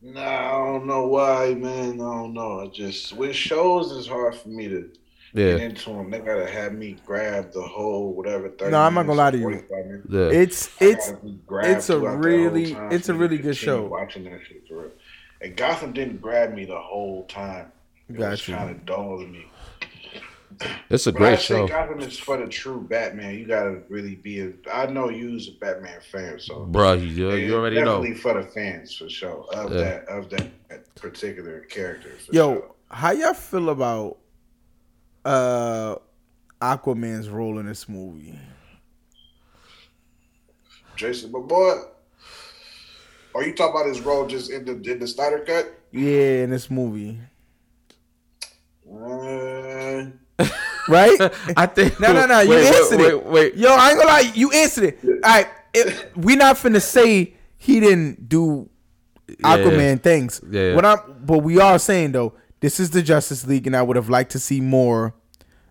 [0.00, 1.94] Nah, I don't know why, man.
[1.94, 2.60] I don't know.
[2.60, 4.90] I just with shows it's hard for me to
[5.32, 5.52] Yeah.
[5.52, 6.10] get into them.
[6.10, 8.50] They gotta have me grab the whole whatever.
[8.68, 9.42] No, I'm not gonna lie to you.
[9.44, 10.02] 45.
[10.10, 10.20] Yeah.
[10.40, 13.38] It's I it's gotta be grabbed it's a throughout that whole really it's a really
[13.38, 13.86] good show.
[13.86, 14.90] Watching that shit for real.
[15.40, 17.70] And Gotham didn't grab me the whole time.
[18.08, 18.54] It was Got you.
[18.54, 19.46] kind of dull to me.
[20.90, 21.66] It's a But great say show.
[21.68, 23.34] Gotham is for the true Batman.
[23.38, 24.52] You gotta really be a.
[24.72, 28.02] I know you's a Batman fan, so Bruh, you, you already know.
[28.02, 29.78] definitely for the fans for sure of Yeah.
[29.78, 32.10] that of that particular character.
[32.26, 32.70] For Yo, sure.
[32.90, 34.18] how y'all feel about
[35.24, 35.96] uh
[36.60, 38.38] Aquaman's role in this movie?
[40.96, 41.74] Jason, but boy,
[43.34, 45.78] are you talking about his role just in the in the Snyder cut?
[45.90, 47.18] Yeah, in this movie.
[48.86, 50.04] Uh,
[50.88, 51.18] Right?
[51.56, 52.00] I think.
[52.00, 52.40] No, no, no.
[52.40, 53.24] You wait, answered wait, it.
[53.24, 53.54] Wait, wait.
[53.54, 54.32] Yo, I ain't gonna lie.
[54.34, 54.98] You answered it.
[55.04, 55.48] All right.
[55.74, 58.68] It, we not finna say he didn't do
[59.28, 60.40] Aquaman things.
[60.50, 60.74] Yeah.
[60.74, 63.96] What I'm, but we are saying though, this is the Justice League, and I would
[63.96, 65.14] have liked to see more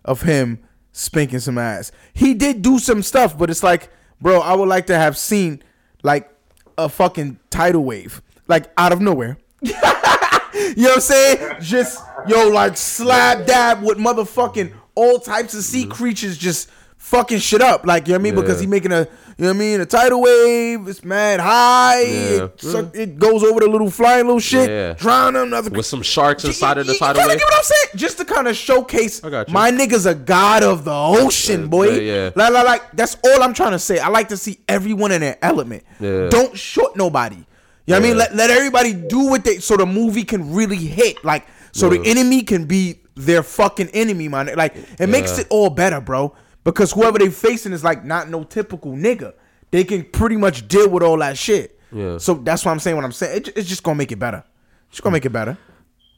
[0.04, 0.58] of him
[0.92, 1.92] spanking some ass.
[2.12, 5.62] He did do some stuff, but it's like, bro, I would like to have seen
[6.02, 6.30] like
[6.76, 9.38] a fucking tidal wave, like out of nowhere.
[9.62, 11.56] you know what I'm saying?
[11.60, 15.92] Just yo, like slap dab with motherfucking all types of sea mm-hmm.
[15.92, 17.86] creatures just fucking shit up.
[17.86, 18.34] Like, you know what I mean?
[18.34, 19.08] Because he making a
[19.38, 22.44] you know what I mean, a tidal wave, it's mad high, Yeah.
[22.44, 24.92] it, suck, it goes over the little flying little shit, Yeah.
[24.92, 27.38] drown them, another With some sharks inside of the you, tidal wave.
[27.38, 27.86] get what I'm saying?
[27.96, 29.44] Just to kind of showcase you.
[29.48, 31.90] my nigga's a god of the ocean, boy.
[31.90, 32.30] yeah, yeah.
[32.36, 33.98] Like, like, like, that's all I'm trying to say.
[33.98, 35.84] I like to see everyone in their element.
[35.98, 36.28] Yeah.
[36.28, 37.36] Don't short nobody.
[37.36, 38.16] You know what I mean?
[38.18, 41.24] Let, let everybody do what they so the movie can really hit.
[41.24, 41.98] Like so Yeah.
[42.02, 44.50] the enemy can be their fucking enemy, man.
[44.56, 46.34] Like it makes it all better, bro.
[46.64, 49.34] Because whoever they facing is like not no typical nigga.
[49.72, 51.78] They can pretty much deal with all that shit.
[51.90, 52.18] Yeah.
[52.18, 53.36] So that's why I'm saying what I'm saying.
[53.38, 54.44] It, it's just gonna make it better.
[54.90, 55.58] It's gonna make it better.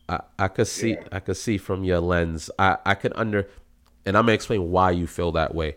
[0.09, 2.51] I, I could see I could see from your lens.
[2.59, 3.49] I, I could under
[4.05, 5.77] and I'm gonna explain why you feel that way.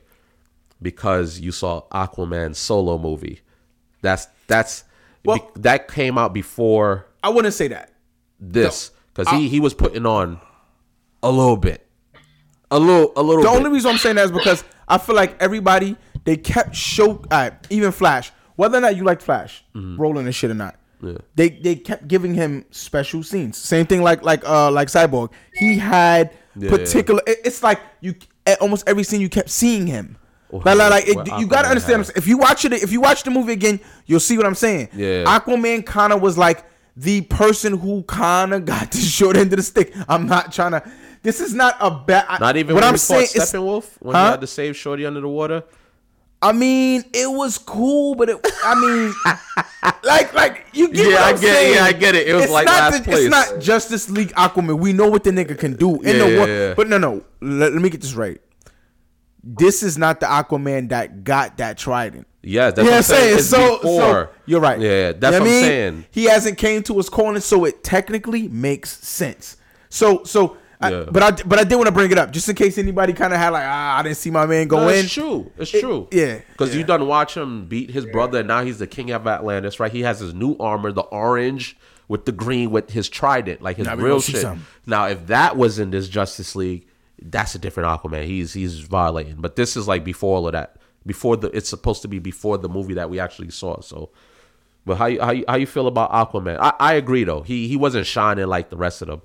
[0.81, 3.41] Because you saw Aquaman solo movie.
[4.01, 4.83] That's that's
[5.25, 7.93] Well- be- that came out before I wouldn't say that.
[8.39, 8.91] this.
[9.17, 10.39] Because he, he was putting on
[11.23, 11.85] a little bit.
[12.69, 13.57] A little a little The bit.
[13.57, 17.53] only reason I'm saying that is because I feel like everybody they kept show right,
[17.69, 20.75] even Flash, whether or not you like Flash, rolling and shit or not.
[21.35, 23.57] They they kept giving him special scenes.
[23.57, 25.31] Same thing like like uh like Cyborg.
[25.53, 27.21] He had Yeah, particular.
[27.25, 28.15] it- It's like you
[28.59, 30.17] almost every scene you kept seeing him.
[30.51, 31.73] Like, like, like, it- you gotta understand.
[31.73, 32.13] what I'm has- saying.
[32.17, 34.89] If you watch it, if you watch the movie again, you'll see what I'm saying.
[34.93, 35.23] Yeah.
[35.25, 36.63] Aquaman kind of was like
[36.99, 39.93] the person who kind of got the short end of the stick.
[40.09, 40.83] I'm not trying to.
[41.21, 42.39] This is not a bad.
[42.39, 43.27] Not even what when I'm saying.
[43.27, 44.25] Steppenwolf when Huh?
[44.25, 45.63] he had to save Shorty under the water.
[46.41, 48.37] I mean, it was cool, but it.
[48.63, 49.13] I mean,
[50.03, 51.53] like, like you get Yeah, what I I'm get it.
[51.55, 51.73] saying.
[51.75, 52.27] Yeah, I get it.
[52.27, 53.19] It was It's like not last the- place.
[53.25, 54.79] It's not Justice League Aquaman.
[54.79, 56.49] We know what the nigga can do in Yeah, the yeah, world.
[56.49, 56.73] yeah.
[56.75, 57.23] But no, no.
[57.41, 58.39] Let, let me get this right.
[59.49, 62.27] This is not the Aquaman that got that trident.
[62.43, 63.39] Yeah, that's You know what I'm saying.
[63.39, 64.01] So, before.
[64.01, 64.79] so you're right.
[64.79, 65.63] Yeah, that's You know what I'm mean?
[65.63, 66.05] saying.
[66.11, 69.57] He hasn't came to his corner, so it technically makes sense.
[69.89, 71.05] So, so, I, Yeah.
[71.11, 73.33] but I, but I did want to bring it up just in case anybody kind
[73.33, 75.05] of had like, ah, I didn't see my man go No, in.
[75.05, 75.51] it's true.
[75.57, 76.07] It's It- true.
[76.11, 76.79] yeah, Because yeah.
[76.79, 79.91] you done watch him beat his brother, and now he's the king of Atlantis, right?
[79.91, 83.87] He has his new armor, the orange with the green with his trident, like his
[83.87, 84.45] Now real shit.
[84.85, 86.86] Now, if that was in this Justice League,
[87.21, 88.25] that's a different Aquaman.
[88.25, 89.35] He's he's violating.
[89.37, 90.77] But this is like before all of that.
[91.05, 93.79] Before the it's supposed to be before the movie that we actually saw.
[93.81, 94.09] So,
[94.85, 96.57] but how you how you, how you feel about Aquaman?
[96.59, 97.41] I, I agree though.
[97.41, 99.21] He he wasn't shining like the rest of them.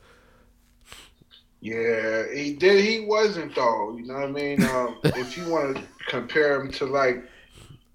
[1.60, 2.84] Yeah, he did.
[2.84, 3.96] He wasn't though.
[3.96, 4.64] You know what I mean?
[4.64, 7.24] Um, if you want to compare him to like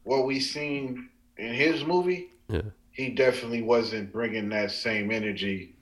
[0.03, 2.61] what we seen in his movie, Yeah.
[2.91, 5.75] he definitely wasn't bringing that same energy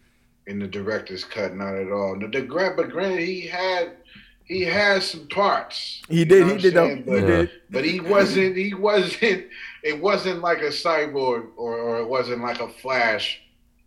[0.48, 1.56] in the director's cut.
[1.56, 2.18] Not at all.
[2.20, 3.98] The, the grant, but granted, he had
[4.46, 6.02] he has some parts.
[6.10, 6.48] He You did.
[6.48, 6.78] know He did.
[6.78, 7.16] I'm though.
[7.16, 7.52] He But, did.
[7.70, 8.56] but he wasn't.
[8.56, 9.48] He wasn't.
[9.84, 13.42] It wasn't like a cyborg, or, or it wasn't like a Flash,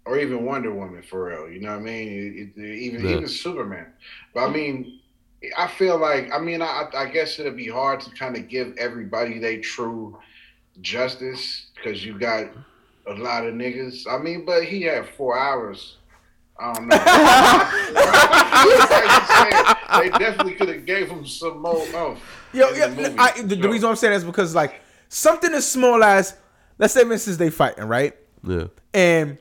[0.05, 1.49] or even Wonder Woman for real.
[1.51, 2.53] You know what I mean?
[2.57, 3.17] It, it, even Yeah.
[3.17, 3.87] even Superman.
[4.35, 5.01] But I mean,
[5.57, 8.77] I feel like I mean I I guess it'd be hard to kind of give
[8.79, 10.19] everybody they true
[10.81, 12.47] justice because you got
[13.07, 14.07] a lot of niggas.
[14.09, 15.97] I mean, but he had four hours.
[16.61, 16.97] I don't know.
[20.03, 22.21] they definitely could have gave him some more oomph.
[22.53, 23.15] Yo, in yeah, the.
[23.19, 26.35] I, the, the reason I'm saying that is because like something as small as
[26.79, 28.65] let's say for instance they fighting right, Yeah.
[28.93, 29.39] and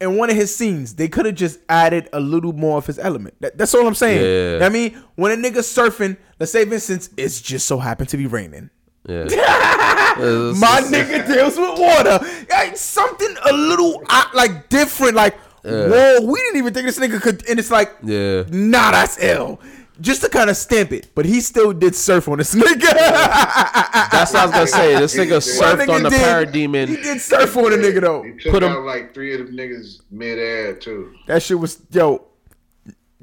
[0.00, 2.98] in one of his scenes they could have just added a little more of his
[2.98, 3.34] element.
[3.40, 4.20] That, that's all I'm saying.
[4.20, 4.52] Yeah.
[4.54, 7.78] You know I mean, when a nigga surfing, let's say for instance it's just so
[7.78, 8.70] happened to be raining.
[9.08, 9.24] Yeah.
[10.16, 12.20] My nigga deals with water.
[12.48, 15.14] Like, something a little uh, like different.
[15.14, 17.48] Like, whoa, we didn't even think this nigga could.
[17.48, 18.44] And it's like, Yeah.
[18.50, 19.60] nah, that's ill.
[20.00, 22.80] Just to kind of stamp it, but he still did surf on this nigga.
[22.80, 24.94] That's what I was gonna say.
[24.98, 26.88] This nigga surfed nigga on the did- parademon.
[26.88, 28.22] He did surf on the nigga though.
[28.24, 31.14] He took Put him- out like three of them niggas mid air too.
[31.28, 32.26] That shit was yo.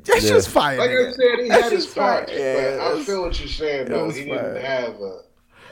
[0.03, 0.33] That shit Yeah.
[0.35, 0.77] was fire.
[0.77, 2.17] Like I said, he That had his shit's fire.
[2.19, 4.09] parts, Yeah, but I was- feel what you're saying though.
[4.09, 4.53] He fire.
[4.53, 5.19] didn't have a,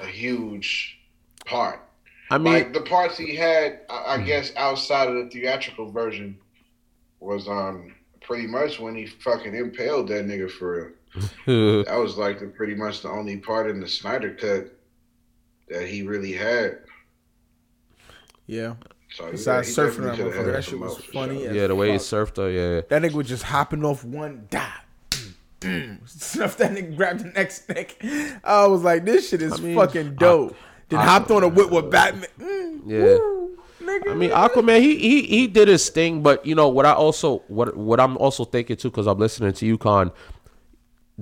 [0.03, 0.99] a huge
[1.45, 1.79] part.
[2.29, 4.15] I mean, like the parts he had, I.
[4.15, 6.37] I guess outside of the theatrical version,
[7.19, 10.93] was um pretty much when he fucking impaled that nigga for
[11.45, 11.83] real.
[11.85, 14.71] That was like the pretty much the only part in the Snyder cut
[15.69, 16.79] that he really had.
[18.45, 18.75] Yeah.
[19.11, 21.39] So yeah, Besides he surfing that motherfucker, that shit was funny.
[21.41, 21.49] sure.
[21.49, 22.81] as yeah, the way he surfed though, yeah.
[22.89, 24.71] That nigga was just hopping off one dot.
[26.05, 27.97] Snuff that nigga, grabbed the next neck.
[28.43, 30.55] I was like, this shit is mean, fucking dope.
[30.89, 32.29] then I- hopped on a whip with Batman.
[32.39, 32.99] Mm, Yeah.
[33.03, 33.38] woo,
[33.89, 34.11] nigga.
[34.11, 36.85] I mean, Aquaman, he he he did his thing, but you know what?
[36.85, 40.11] I also what what I'm also thinking too, because I'm listening to UConn.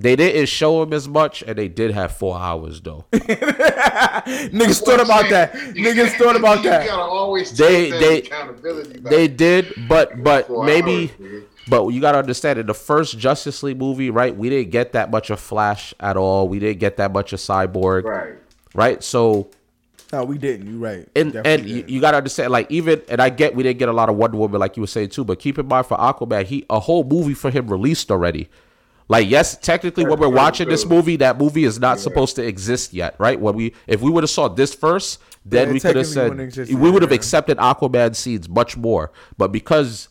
[0.00, 3.06] They didn't show him as much, and they did have four hours though.
[3.12, 5.52] niggas thought about that.
[5.54, 6.86] Niggas thought about You that.
[6.86, 9.00] gotta always They- that they- accountability.
[9.00, 13.78] They did, but but maybe, hours, but you gotta understand in the first Justice League
[13.78, 14.36] movie, right?
[14.36, 16.48] We didn't get that much of Flash at all.
[16.48, 18.34] We didn't get that much of Cyborg, right.
[18.74, 19.02] right?
[19.02, 19.50] So
[20.12, 20.66] No, we didn't.
[20.68, 21.08] You're right.
[21.14, 23.88] and Definitely and you, you gotta understand, like even and I get we didn't get
[23.90, 25.98] a lot of Wonder Woman like you were saying too, but keep in mind for
[25.98, 28.48] Aquaman, he a whole movie for him released already.
[29.08, 32.94] Like yes, technically when we're watching this movie, that movie is not supposed to exist
[32.94, 33.38] yet, right?
[33.38, 36.38] When we if we would have saw this first, then Yeah, we could have said
[36.40, 37.16] exist we would have yeah.
[37.16, 39.12] accepted Aquaman scenes much more.
[39.36, 40.08] But because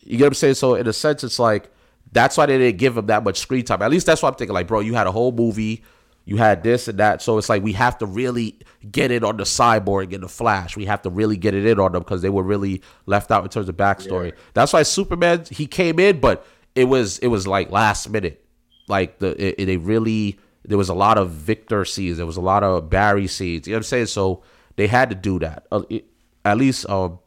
[0.00, 1.70] you get what I'm saying, so in a sense, it's like
[2.12, 3.82] That's why they didn't give him that much screen time.
[3.82, 4.54] At least that's what I'm thinking.
[4.54, 5.82] Like, bro, you had a whole movie,
[6.28, 7.22] you had this and that.
[7.22, 8.58] So it's like we have to really
[8.90, 10.76] get it on the cyborg and the Flash.
[10.76, 13.42] We have to really get it in on them because they were really left out
[13.44, 14.34] in terms of backstory.
[14.52, 18.44] That's why Superman he came in, but it was it was like last minute.
[18.88, 22.18] Like the it, it- they really there was a lot of Victor scenes.
[22.18, 23.66] There was a lot of Barry scenes.
[23.66, 24.06] You know what I'm saying?
[24.06, 24.42] So
[24.76, 25.66] they had to do that.
[25.72, 26.04] Uh, it-
[26.44, 27.18] at least um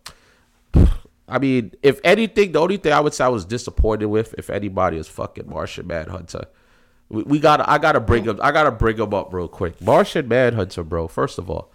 [1.28, 4.50] I mean, if anything, the only thing I would say I was disappointed with, if
[4.50, 6.46] anybody, is fucking Martian Manhunter.
[7.12, 9.80] We, we got, to I gotta bring him, I gotta bring him up real quick.
[9.82, 11.08] Martian Manhunter, bro.
[11.08, 11.72] First of all,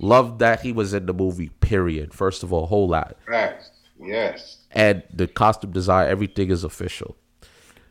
[0.00, 1.48] love that he was in the movie.
[1.60, 2.12] Period.
[2.12, 3.70] First of all, whole lot, Facts.
[4.00, 4.58] Yes.
[4.72, 7.16] and the costume design, everything is official.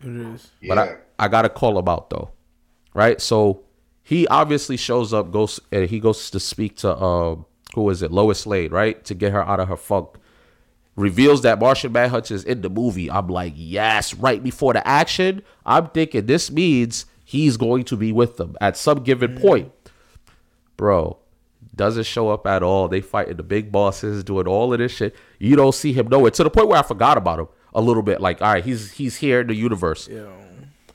[0.03, 0.51] It is.
[0.67, 0.95] But Yeah.
[1.17, 2.31] I, I gotta call him out though,
[2.93, 3.21] right?
[3.21, 3.63] So
[4.03, 8.11] he obviously shows up, goes and he goes to speak to um who is it,
[8.11, 10.09] Lois Lane, right, to get her out of her funk.
[10.95, 13.09] Reveals that Martian Manhunter is in the movie.
[13.09, 14.13] I'm like, yes.
[14.13, 18.77] Right before the action, I'm thinking this means he's going to be with them at
[18.77, 19.41] some given mm.
[19.41, 19.71] point,
[20.77, 21.17] bro.
[21.75, 22.87] Doesn't show up at all.
[22.87, 25.15] They fighting the big bosses, doing all of this shit.
[25.39, 26.29] You don't see him nowhere.
[26.31, 28.21] To the point where I forgot about him a little bit.
[28.21, 30.07] Like, all right, he's he's here in the universe.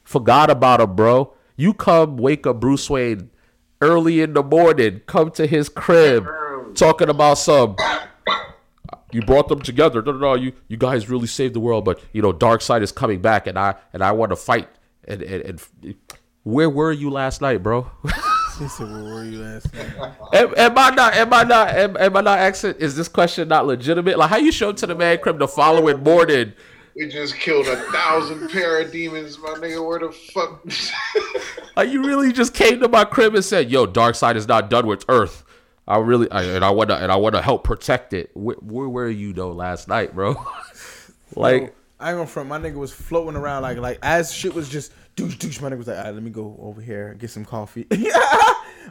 [0.05, 1.35] Forgot about him, bro.
[1.57, 3.31] You come wake up Bruce Wayne
[3.81, 6.27] early in the morning, come to his crib,
[6.75, 7.75] talking about some.
[9.13, 10.03] You brought them together.
[10.03, 10.35] No, no, no.
[10.35, 13.59] You you guys really saved the world, but you know, Darkseid is coming back, and
[13.59, 14.69] I and I want to fight.
[15.07, 15.95] And and, and
[16.43, 17.91] where were you last night, bro?
[18.59, 21.15] He said, "Where were you last night?" am, am I not?
[21.15, 21.69] Am I not?
[21.69, 22.75] Am, am I not asking?
[22.81, 24.19] Is this question not legitimate?
[24.19, 26.55] Like, how you show up to the man crib the following morning?
[26.97, 29.87] We just killed a thousand parademons, my nigga.
[29.87, 30.67] Where the fuck?
[31.77, 34.89] Are you really just came to my crib and said, "Yo, Darkseid is not done
[34.89, 35.45] with Earth.
[35.89, 38.57] I really, I, and I want to, and I want to help protect it." Where,
[38.57, 40.37] where were you though last night, bro?
[41.35, 42.49] like, I ain't gonna front.
[42.49, 45.61] My nigga was floating around like like as shit was just douche douche.
[45.61, 47.87] My nigga was like, all right, let me go over here and get some coffee.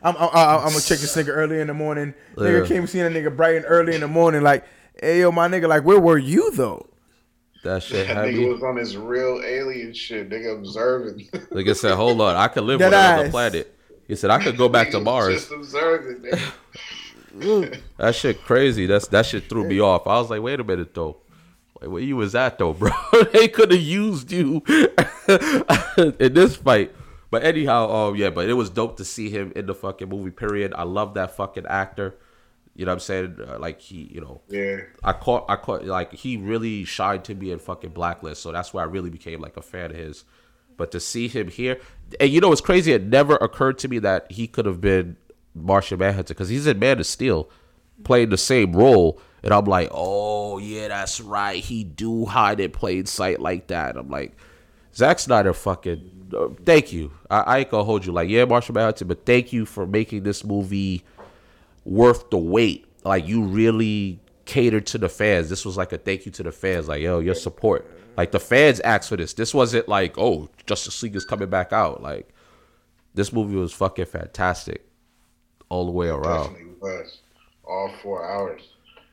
[0.03, 2.13] I'm, I'm, I'm, I'm gonna check this nigga early in the morning.
[2.35, 2.67] Nigga Yeah.
[2.67, 4.41] came seeing a nigga bright and early in the morning.
[4.41, 4.65] Like,
[4.99, 6.87] hey yo, my nigga, like, where were you though?
[7.63, 10.29] that shit that nigga was on his real alien shit.
[10.29, 11.29] Nigga observing.
[11.51, 13.76] Like I said, hold on, I could live Dead on another planet.
[14.07, 15.33] He said I could go back to Nigga was Mars.
[15.35, 16.25] Just observing.
[17.97, 18.85] That shit crazy.
[18.85, 20.07] That's that shit threw me off.
[20.07, 21.17] I was like, wait a minute though.
[21.81, 22.91] Where you was at though, bro?
[23.33, 24.63] they could have used you
[25.27, 26.93] in this fight.
[27.29, 30.31] But anyhow, um, yeah, but it was dope to see him in the fucking movie.
[30.31, 30.73] Period.
[30.75, 32.15] I love that fucking actor.
[32.75, 33.37] You know what I'm saying?
[33.45, 34.81] Uh, like he, you know, Yeah.
[35.03, 38.41] I caught, I caught, like he really shined to me in fucking Blacklist.
[38.41, 40.23] So that's why I really became like a fan of his.
[40.77, 41.79] But to see him here,
[42.19, 42.93] and you know it's crazy?
[42.93, 45.17] It never occurred to me that he could have been
[45.53, 47.49] Martian Manhunter because he's in Man of Steel,
[48.03, 49.19] playing the same role.
[49.43, 51.63] And I'm like, oh yeah, that's right.
[51.63, 53.97] He do hide in plain sight like that.
[53.97, 54.35] I'm like,
[54.95, 57.11] Zack Snyder, fucking, uh, thank you.
[57.29, 60.23] I, I ain't gonna hold you like, yeah, Martian Manhunter, but thank you for making
[60.23, 61.03] this movie
[61.85, 62.85] worth the wait.
[63.03, 65.49] Like you really catered to the fans.
[65.49, 66.87] This was like a thank you to the fans.
[66.87, 67.89] Like yo, your support.
[68.17, 69.33] Like the fans asked for this.
[69.33, 72.01] This wasn't like oh Justice League is coming back out.
[72.01, 72.33] Like
[73.13, 74.85] this movie was fucking fantastic
[75.69, 76.53] all the way around.
[76.53, 77.19] Definitely was.
[77.63, 78.61] All four hours.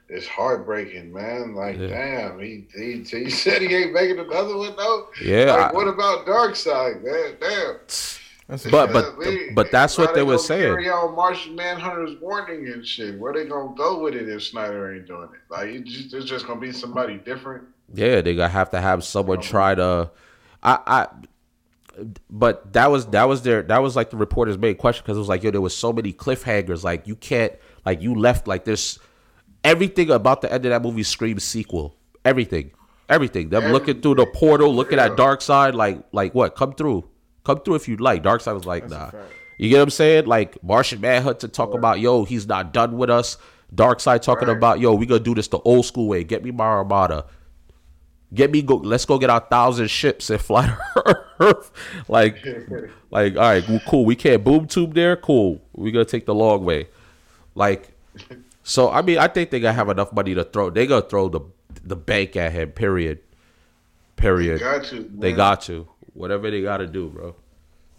[0.09, 1.55] It's heartbreaking, man.
[1.55, 1.89] Like, Yeah.
[1.89, 5.09] damn, he, he he said he ain't making another one though.
[5.23, 7.37] Yeah, Like, I- what about Darkseid, man?
[7.41, 7.77] Damn.
[8.47, 10.61] That's But but Yeah, but that's what they were saying.
[10.75, 13.19] Carry on Martian Manhunter's warning and shit.
[13.19, 15.41] Where they gonna go with it if Snyder ain't doing it?
[15.51, 17.65] Like, it just, it's just gonna be somebody different.
[17.93, 20.11] Yeah, they gonna have to have someone try to.
[20.63, 21.07] I, I,
[22.31, 25.21] but that was that was their that was like the reporter's main question because it
[25.21, 27.53] was like yo there was so many cliffhangers like you can't
[27.85, 28.99] like you left like this
[29.63, 31.97] everything about the end of that movie screams sequel.
[32.25, 32.71] Everything.
[33.09, 33.51] Everything.
[33.51, 36.57] Them looking through the portal looking at Darkseid like like what?
[36.57, 37.09] Come through.
[37.45, 38.23] Come through if you like.
[38.23, 39.11] Darkseid was like nah.
[39.59, 40.27] you get what I'm saying?
[40.27, 43.37] Like Martian Manhunter talk about yo he's not done with us.
[43.75, 44.57] Darkseid talking Right.
[44.57, 46.25] about yo we gonna do this the old school way.
[46.25, 47.27] Get me my armada
[48.33, 51.71] get me go let's go get our thousand ships and fly to earth.
[52.09, 52.45] Like
[53.11, 55.17] like all right well, cool we can't boom tube there?
[55.17, 56.89] Cool we gonna take the long way.
[57.55, 57.91] Like
[58.63, 61.29] so i mean i think they gotta have enough money to throw they gonna throw
[61.29, 61.41] the
[61.83, 63.21] the bank at him period.
[64.17, 64.61] Period.
[64.61, 65.11] Got to.
[65.19, 65.89] they got to.
[66.15, 67.35] Whatever they gotta do bro.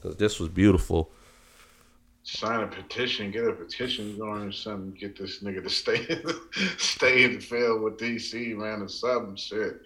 [0.02, 1.12] Because this was beautiful.
[2.24, 6.22] Sign a petition, get a petition going or something, get this nigga to stay
[6.78, 9.82] stay in the field with DC, man, or something shit.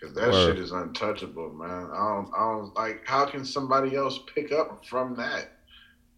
[0.00, 0.54] Cause that Word.
[0.54, 1.90] shit is untouchable, man.
[1.92, 3.02] I don't, I don't like.
[3.04, 5.50] How can somebody else pick up from that?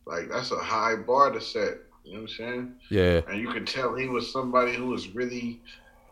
[0.04, 1.78] Like that's a high bar to set.
[2.04, 2.74] You know what I'm saying?
[2.88, 5.60] yeah And you could tell he was somebody who was really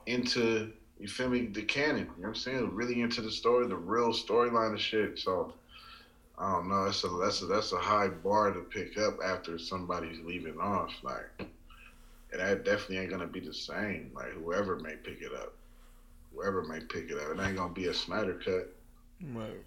[0.06, 1.46] into You feel me?
[1.46, 1.98] The canon.
[1.98, 2.74] You know what I'm saying?
[2.74, 5.18] Really into the story, the real storyline of shit.
[5.18, 5.52] So
[6.38, 6.84] I don't know.
[6.84, 10.92] That's a that's a that's a high bar to pick up after somebody's leaving off.
[11.02, 14.10] Like, and that definitely ain't gonna be the same.
[14.14, 15.54] Like whoever may pick it up,
[16.39, 18.74] whoever may pick it up, it ain't gonna be a Snyder cut.
[19.32, 19.62] Right.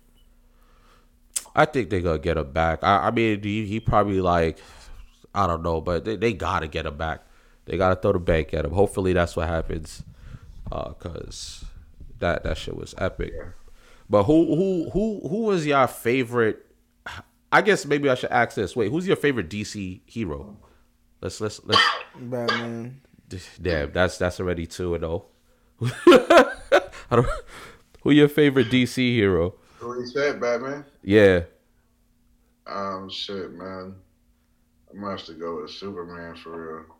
[1.55, 2.83] I think they gonna get him back.
[2.83, 4.59] I, I mean, he, he probably like,
[5.35, 7.23] I don't know, but they, they gotta get him back.
[7.65, 8.71] They gotta throw the bank at him.
[8.71, 10.03] Hopefully, that's what happens,
[10.71, 11.65] uh, cause
[12.19, 13.33] that that shit was epic.
[14.09, 16.65] But who who who who was your favorite?
[17.51, 18.75] I guess maybe I should ask this.
[18.75, 20.57] Wait, who's your favorite DC hero?
[21.21, 21.81] Let's let's let's.
[22.15, 23.01] Batman.
[23.61, 25.25] Damn, that's that's already two and zero.
[27.11, 27.27] I don't.
[28.03, 29.53] Who your favorite DC hero?
[29.77, 30.85] Who he said, Batman?
[31.03, 31.41] Yeah.
[32.65, 33.95] Um, shit, man.
[34.89, 36.95] I might have to go with Superman for real.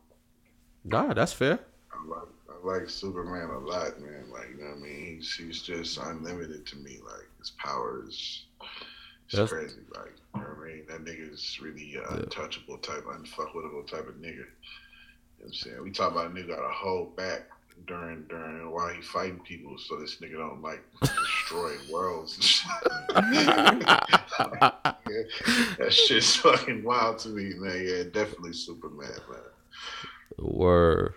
[0.84, 1.58] Nah, that's fair.
[1.92, 4.26] I like I like Superman a lot, man.
[4.32, 5.16] Like you know what I mean?
[5.16, 6.98] He's he's just unlimited to me.
[7.04, 8.44] Like his power is
[9.26, 9.80] it's That's- crazy.
[9.94, 10.82] Like you know what I mean?
[10.88, 14.34] That nigga is really uh, untouchable type, unfuckwittable type of nigga.
[14.34, 14.46] You know
[15.38, 15.82] what I'm saying?
[15.82, 17.48] We talk about a nigga got to hold back
[17.86, 22.62] during during while he fighting people so this nigga don't like destroy worlds
[25.78, 27.84] that shit's fucking wild to me, man.
[27.86, 29.40] Yeah, definitely Superman, man.
[30.38, 31.14] Word.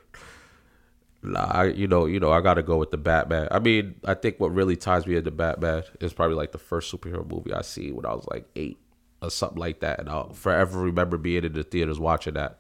[1.24, 3.48] Nah, I, you know, you know, I gotta go with the Batman.
[3.50, 6.94] I mean, I think what really ties me into Batman is probably like the first
[6.94, 8.78] superhero movie I see when I was like eight
[9.22, 12.60] or something like that, and I'll forever remember being in the theaters watching that.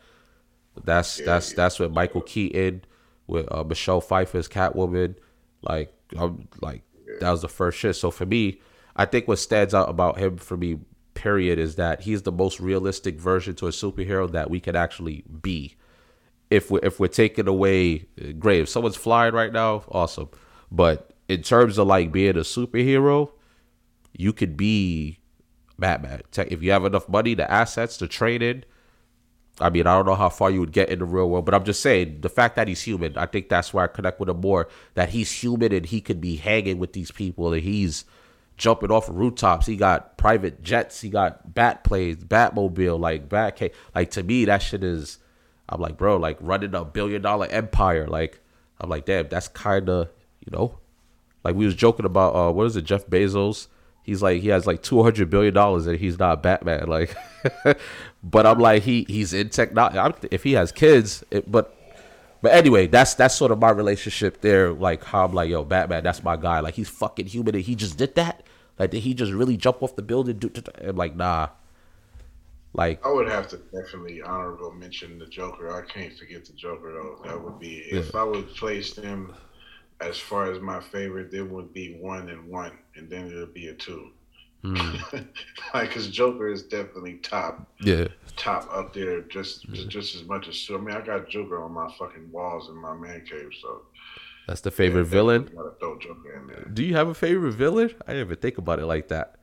[0.84, 2.84] That's that's that's with Michael Keaton,
[3.28, 5.15] with uh, Michelle Pfeiffer's Catwoman.
[5.61, 6.84] Like, I'm like
[7.19, 7.95] that was the first shit.
[7.95, 8.59] So for me,
[8.95, 10.80] I think what stands out about him for me,
[11.13, 15.23] period, is that he's the most realistic version to a superhero that we could actually
[15.41, 15.76] be
[16.49, 18.05] if we're if we're taking away
[18.38, 20.30] great if someone's flying right now awesome
[20.71, 23.32] but in terms of like being a superhero
[24.13, 25.19] you could be
[25.80, 28.63] batman if you have enough money the assets to train in
[29.60, 31.53] i mean i don't know how far you would get in the real world but
[31.53, 34.30] i'm just saying the fact that he's human i think that's where i connect with
[34.30, 38.06] him more that he's human and he could be hanging with these people and he's
[38.58, 43.62] jumping off of rooftops he got private jets he got bat planes batmobile like bat
[43.93, 45.20] like to me that shit is
[45.68, 48.08] I'm like, bro, like running a billion dollar empire.
[48.08, 48.39] Like,
[48.80, 50.10] I'm like, damn, that's kind of,
[50.45, 50.78] you know,
[51.43, 53.68] like we was joking about, uh, what is it, Jeff Bezos?
[54.06, 56.88] He's like, he has like two hundred billion dollars and he's not Batman.
[56.88, 57.16] Like,
[58.24, 60.28] but I'm like, he he's in technology.
[60.30, 61.76] If he has kids, it, but
[62.43, 64.72] but anyway, that's that's sort of my relationship there.
[64.72, 66.60] Like how I'm like, yo, Batman, that's my guy.
[66.60, 68.43] Like he's fucking human and he just did that.
[68.78, 70.38] Like did he just really jump off the building?
[70.38, 70.72] Do, do, do?
[70.88, 71.49] I'm like, nah.
[72.74, 75.74] Like I would have to definitely honorable mention the Joker.
[75.74, 77.28] I can't forget the Joker though.
[77.28, 79.34] That would be if I would place them
[80.01, 83.68] as far as my favorite, there would be one and one, and then it'll be
[83.68, 84.12] a two.
[84.64, 84.96] Hmm.
[85.74, 90.48] like, cause Joker is definitely top, yeah, top up there, just just, just as much
[90.48, 90.68] as.
[90.72, 93.84] I mean, I got Joker on my fucking walls in my man cave, so
[94.48, 95.48] that's the favorite yeah, villain.
[95.48, 96.66] Throw Joker in there.
[96.74, 97.93] Do you have a favorite villain?
[98.08, 99.36] I didn't even think about it like that.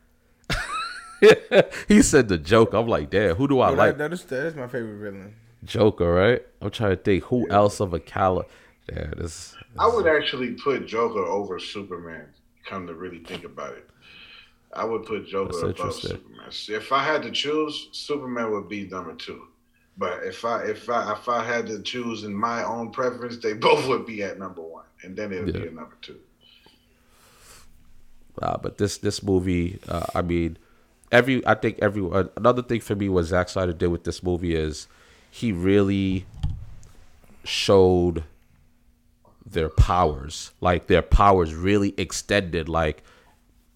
[1.88, 2.72] he said the joke.
[2.72, 3.98] I'm like, damn, who do I like?
[3.98, 5.34] that, that, is, that is my favorite villain.
[5.64, 6.42] Joker, right?
[6.60, 8.48] I'm trying to think who else of a caliber.
[8.92, 9.54] Yeah, this.
[9.78, 12.26] I would actually put Joker over Superman.
[12.64, 13.88] Come to really think about it,
[14.72, 15.94] I would put Joker above.
[15.94, 16.50] Superman.
[16.68, 19.48] If I had to choose, Superman would be number two.
[19.98, 23.52] But if I if I if I had to choose in my own preference, they
[23.68, 25.62] both would be at number one, and then it would Yeah.
[25.62, 26.18] be a number two.
[28.40, 30.56] Uh, but this this movie, uh, I mean,
[31.10, 32.30] every I think everyone.
[32.36, 34.88] Another thing for me what Zack Snyder did with this movie is
[35.30, 36.24] he really
[37.44, 38.24] showed
[39.44, 42.68] their powers, like their powers really extended.
[42.68, 43.02] Like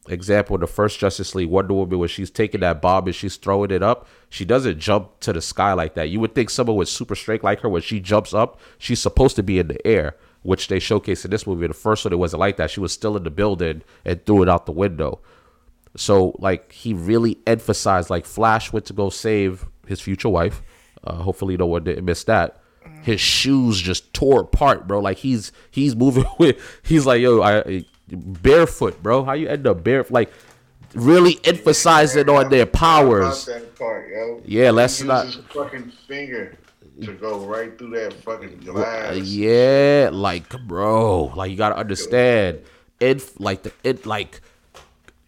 [0.09, 3.71] example, the first Justice League Wonder Woman, when she's taking that bomb and she's throwing
[3.71, 6.11] it up, she doesn't jump to the sky like that.
[6.11, 9.37] You would think someone with super strength like her, when she jumps up, she's supposed
[9.37, 11.67] to be in the air, which they showcase in this movie.
[11.67, 12.71] The first one, it wasn't like that.
[12.71, 15.21] She was still in the building and threw it out the window.
[15.97, 20.63] So, like, he really emphasized, like, Flash went to go save his future wife.
[21.03, 22.61] Uh, hopefully, no one didn't miss that.
[23.03, 25.01] His shoes just tore apart, bro.
[25.01, 26.57] Like he's he's moving with.
[26.83, 29.25] He's like, yo, I barefoot, bro.
[29.25, 30.13] How you end up barefoot?
[30.13, 30.33] Like,
[30.95, 33.49] really emphasizing on their powers.
[33.79, 34.11] Part.
[34.45, 36.57] Yeah, let's not- His fucking finger
[37.03, 39.17] to go right through that fucking glass.
[39.17, 42.61] Yeah, like bro, like you gotta understand
[43.01, 43.41] it.
[43.41, 44.41] Like the it like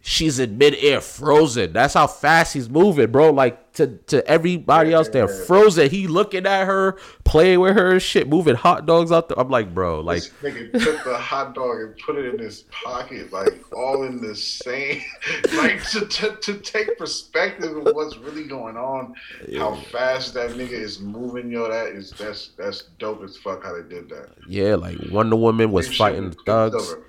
[0.09, 1.73] she's in midair, frozen.
[1.73, 3.31] That's how fast he's moving, bro.
[3.31, 5.91] Like to to everybody else, they're frozen.
[5.91, 9.39] He looking at her, playing with her, shit, moving hot dogs out there.
[9.39, 12.65] I'm like, bro, like This nigga took the hot dog and put it in his
[12.71, 15.03] pocket, like all in the same,
[15.55, 19.15] like to, to, to take perspective of what's really going on,
[19.57, 21.69] how fast that nigga is moving, yo.
[21.69, 24.31] That is that's that's dope as fuck how they did that.
[24.49, 26.75] yeah, like Wonder Woman was fighting the thugs.
[26.75, 27.08] Quicksilver.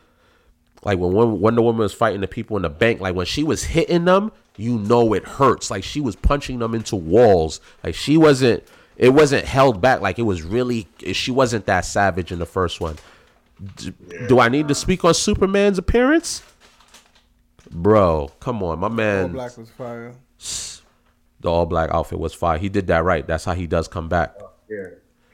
[0.84, 3.44] Like when Won- Wonder Woman was fighting the people in the bank, like when she
[3.44, 5.70] was hitting them, you know it hurts.
[5.72, 7.60] Like she was punching them into walls.
[7.84, 8.64] Like she wasn't,
[8.98, 10.02] it wasn't held back.
[10.02, 12.96] Like it was really, she wasn't that savage in the first one.
[13.76, 13.94] D-
[14.28, 16.44] Do I need to speak on Superman's appearance?
[17.72, 19.18] Bro, come on, my man.
[19.18, 19.32] All man.
[19.34, 20.14] black was fire.
[21.42, 22.58] The all black outfit was fire.
[22.58, 23.26] He did that right.
[23.26, 24.36] That's how he does come back.
[24.70, 24.88] Yeah,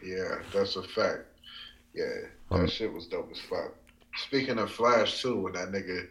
[0.03, 1.21] yeah, that's a fact.
[1.93, 2.03] Yeah,
[2.51, 3.73] that Um, shit was dope as fuck.
[4.17, 6.07] Speaking of Flash too, when that nigga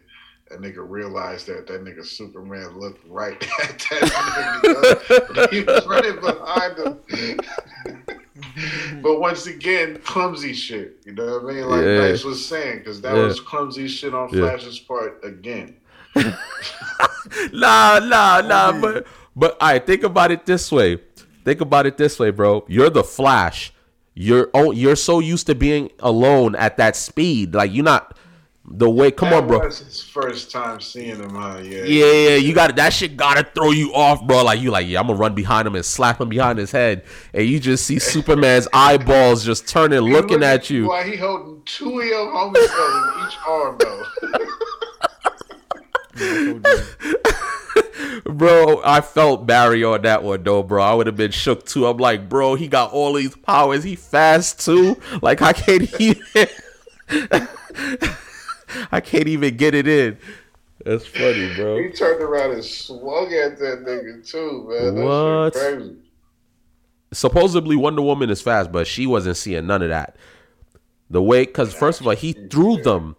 [0.49, 3.33] that nigga realized that that nigga Superman looked right
[3.63, 7.39] at that nigga, he was running behind him.
[9.01, 10.97] but once again, clumsy shit.
[11.05, 11.67] You know what I mean?
[11.69, 11.99] Like Yeah.
[12.09, 13.23] Max was saying, because that Yeah.
[13.23, 14.41] was clumsy shit on Yeah.
[14.41, 15.77] Flash's part again.
[17.51, 18.71] Nah, nah, nah.
[18.79, 20.99] But but I right, think about it this way.
[21.43, 22.63] Think about it this way, bro.
[22.67, 23.73] You're the Flash.
[24.15, 27.53] You're oh, you're so used to being alone at that speed.
[27.53, 28.17] Like you're not
[28.63, 29.11] the way.
[29.11, 29.59] Come that on, bro.
[29.59, 31.59] was his first time seeing him, huh?
[31.61, 31.83] Yeah.
[31.83, 33.17] Yeah, yeah, you got that shit.
[33.17, 34.45] Gotta throw you off, bro.
[34.45, 37.03] Like you, like yeah, I'm gonna run behind him and slap him behind his head,
[37.33, 40.87] and you just see Superman's eyeballs just turning, He looking at you.
[40.87, 44.03] Why he holding two of your homies in each arm though.
[48.25, 50.81] Bro, I felt Barry on that one though, bro.
[50.83, 51.85] I would have been shook too.
[51.85, 53.83] I'm like, bro, he got all these powers.
[53.83, 54.99] He fast too.
[55.21, 56.23] Like I can't even
[58.91, 60.17] I can't even get it in.
[60.83, 61.77] That's funny, bro.
[61.81, 64.95] He turned around and swung at that nigga too, man.
[64.95, 65.53] That What?
[65.53, 65.95] crazy.
[67.11, 70.15] Supposedly Wonder Woman is fast, but she wasn't seeing none of that.
[71.09, 73.15] The way cause first of all, he threw them.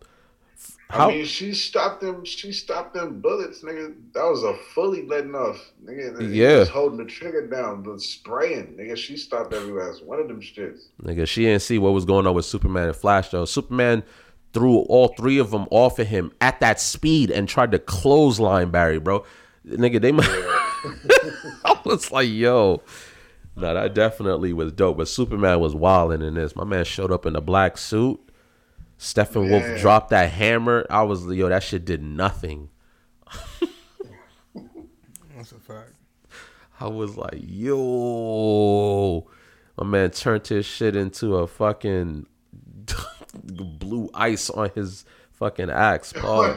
[0.88, 2.24] How I mean, she stopped them.
[2.24, 3.94] She stopped them bullets, nigga.
[4.14, 6.32] That was a fully letting off, nigga.
[6.32, 6.58] Yeah.
[6.58, 8.96] was holding the trigger down, but spraying, nigga.
[8.96, 10.86] She stopped every last one of them shits.
[11.02, 13.44] Nigga, she didn't see what was going on with Superman and Flash though.
[13.44, 14.04] Superman
[14.52, 18.70] threw all three of them off of him at that speed and tried to clothesline
[18.70, 19.24] Barry, bro.
[19.66, 20.12] Nigga, they.
[21.64, 22.80] I was like, yo,
[23.56, 24.98] no, that definitely was dope.
[24.98, 26.54] But Superman was wilding in this.
[26.54, 28.20] My man showed up in a black suit.
[28.98, 30.86] Steppenwolf dropped that hammer.
[30.88, 32.70] I was, yo, that shit did nothing.
[35.36, 35.92] That's a fact.
[36.80, 39.26] I was like, yo,
[39.78, 42.26] my man turned his shit into a fucking
[43.44, 46.54] blue ice on his fucking axe, Paul.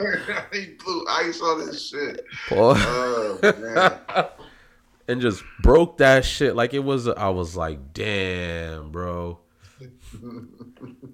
[0.52, 2.26] he blew ice on his shit.
[2.48, 2.74] Paul.
[2.78, 4.28] Oh man.
[5.08, 7.08] and just broke that shit like it was.
[7.08, 9.40] I was like, damn, bro.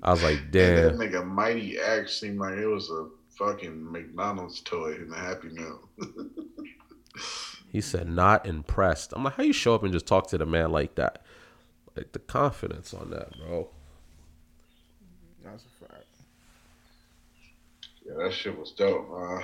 [0.03, 0.75] I was like, damn.
[0.75, 0.99] That damn.
[0.99, 5.89] nigga mighty axe seemed like it was a fucking McDonald's toy in the Happy Meal.
[7.75, 9.11] He said, not impressed.
[9.13, 11.25] I'm like, how you show up and just talk to the man like that?
[11.93, 13.67] Like the confidence on that, bro.
[15.43, 16.05] That's a fact.
[18.05, 19.09] Yeah, that shit was dope.
[19.13, 19.41] Uh,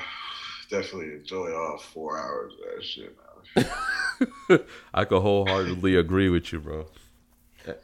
[0.70, 3.18] definitely enjoy all four hours of that shit,
[3.58, 4.60] man.
[4.94, 6.86] I could wholeheartedly agree with you, bro.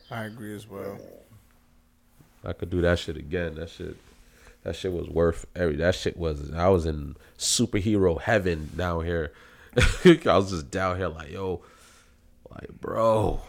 [0.10, 0.98] I agree as well.
[2.44, 3.56] I could do that shit again.
[3.56, 3.96] That shit,
[4.64, 5.76] that shit was worth every.
[5.76, 6.52] That shit was.
[6.52, 9.32] I was in superhero heaven down here.
[10.06, 11.62] I was just down here like, yo,
[12.50, 13.42] like, bro,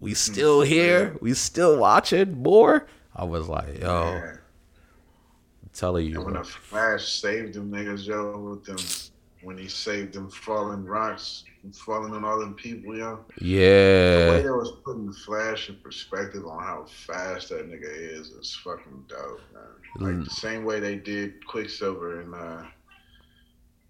[0.00, 1.16] we mm, still here.
[1.20, 2.86] We still watching more.
[3.14, 4.36] I was like, yo, Yeah.
[5.62, 6.42] I'm telling you, And when bro.
[6.42, 8.78] the Flash saved them niggas, yo, with them,
[9.42, 13.24] when he saved them falling rocks, and falling on all them people, yo.
[13.40, 14.26] Yeah.
[14.26, 18.28] The way they was putting the Flash in perspective on how fast that nigga is
[18.30, 19.62] is fucking dope, man.
[19.98, 20.24] Like Mm.
[20.24, 22.66] the same way they did Quicksilver in uh,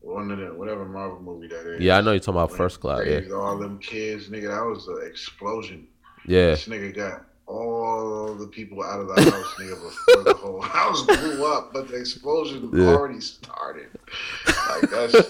[0.01, 1.81] one of the whatever Marvel movie that is.
[1.81, 1.97] yeah.
[1.99, 3.03] I know you're talking about When First Class.
[3.07, 5.87] Yeah, All them kids, nigga, that was an explosion.
[6.27, 10.61] yeah, This nigga got all the people out of the house, nigga, before the whole
[10.79, 12.87] house blew up, but the explosion Yeah.
[12.89, 13.89] already started.
[14.47, 15.29] Like that's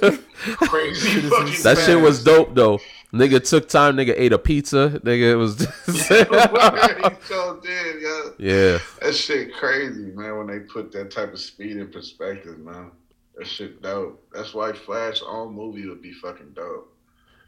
[0.57, 1.21] crazy.
[1.29, 2.79] fucking that shit was dope though.
[3.13, 3.97] Nigga took time.
[3.97, 5.01] Nigga ate a pizza.
[5.05, 5.59] Nigga it was.
[5.87, 8.23] he so did, yeah.
[8.39, 8.79] yeah.
[9.03, 10.39] That shit crazy, man.
[10.39, 12.91] When they put that type of speed in perspective, man.
[13.37, 14.23] That shit dope.
[14.33, 16.92] That's why Flash all movie would be fucking dope.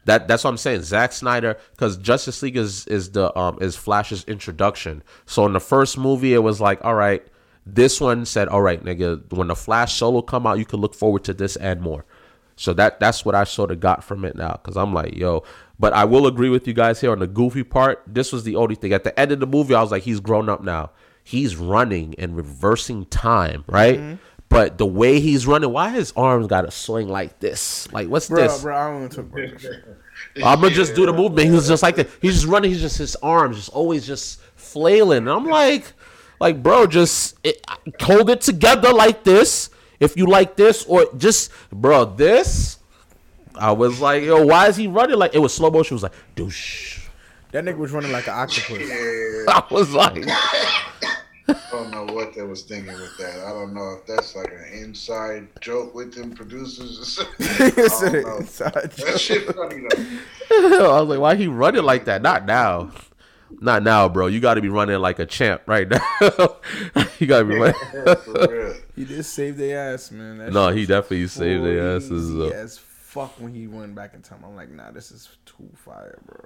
[0.05, 0.83] That that's what I'm saying.
[0.83, 5.03] Zack Snyder, because Justice League is is the um is Flash's introduction.
[5.25, 7.25] So in the first movie, it was like, all right.
[7.67, 9.33] This one said, all right, nigga.
[9.33, 12.05] When the Flash solo come out, you can look forward to this and more.
[12.55, 15.43] So that that's what I sort of got from it now, because I'm like, yo.
[15.79, 18.03] But I will agree with you guys here on the goofy part.
[18.07, 18.93] This was the only thing.
[18.93, 20.91] At the end of the movie, I was like, he's grown up now.
[21.23, 23.97] He's running and reversing time, right?
[23.97, 24.15] Mm-hmm.
[24.49, 27.91] But the way he's running, why his arms got to swing like this?
[27.91, 28.61] Like, what's Bro, this?
[28.61, 29.97] bro, I don't want to talk about this shit.
[30.43, 31.49] I'm gonna just do the movement.
[31.49, 32.09] He's just like that.
[32.21, 32.71] He's just running.
[32.71, 35.19] He's just his arms just always just flailing.
[35.19, 35.93] And I'm like,
[36.39, 37.65] like, bro, just it,
[38.01, 39.69] hold it together like this.
[39.99, 42.79] If you like this, or just, bro, this.
[43.55, 45.93] I was like, yo, why is he running like it was slow motion?
[45.93, 47.07] It was like, douche.
[47.51, 48.89] That nigga was running like an octopus.
[49.47, 50.25] I was like,
[51.47, 53.39] I don't know what they was thinking with that.
[53.45, 57.47] I don't know if that's like an inside joke with them producers or something.
[57.59, 58.37] I He said don't know.
[58.37, 59.19] inside That joke.
[59.19, 59.83] shit funny
[60.49, 60.95] though.
[60.95, 62.21] I was like, why he running like that?
[62.21, 62.91] Not now.
[63.61, 64.25] Not now, bro.
[64.27, 65.99] You got to be running like a champ right now.
[67.19, 67.75] you got to be running.
[68.23, 68.75] For.
[68.95, 70.39] He did save their ass, man.
[70.39, 72.31] That No, he definitely saved their asses.
[72.31, 74.39] crazy As fuck when he went back in time.
[74.43, 76.43] I'm like, nah, this is too fire, bro.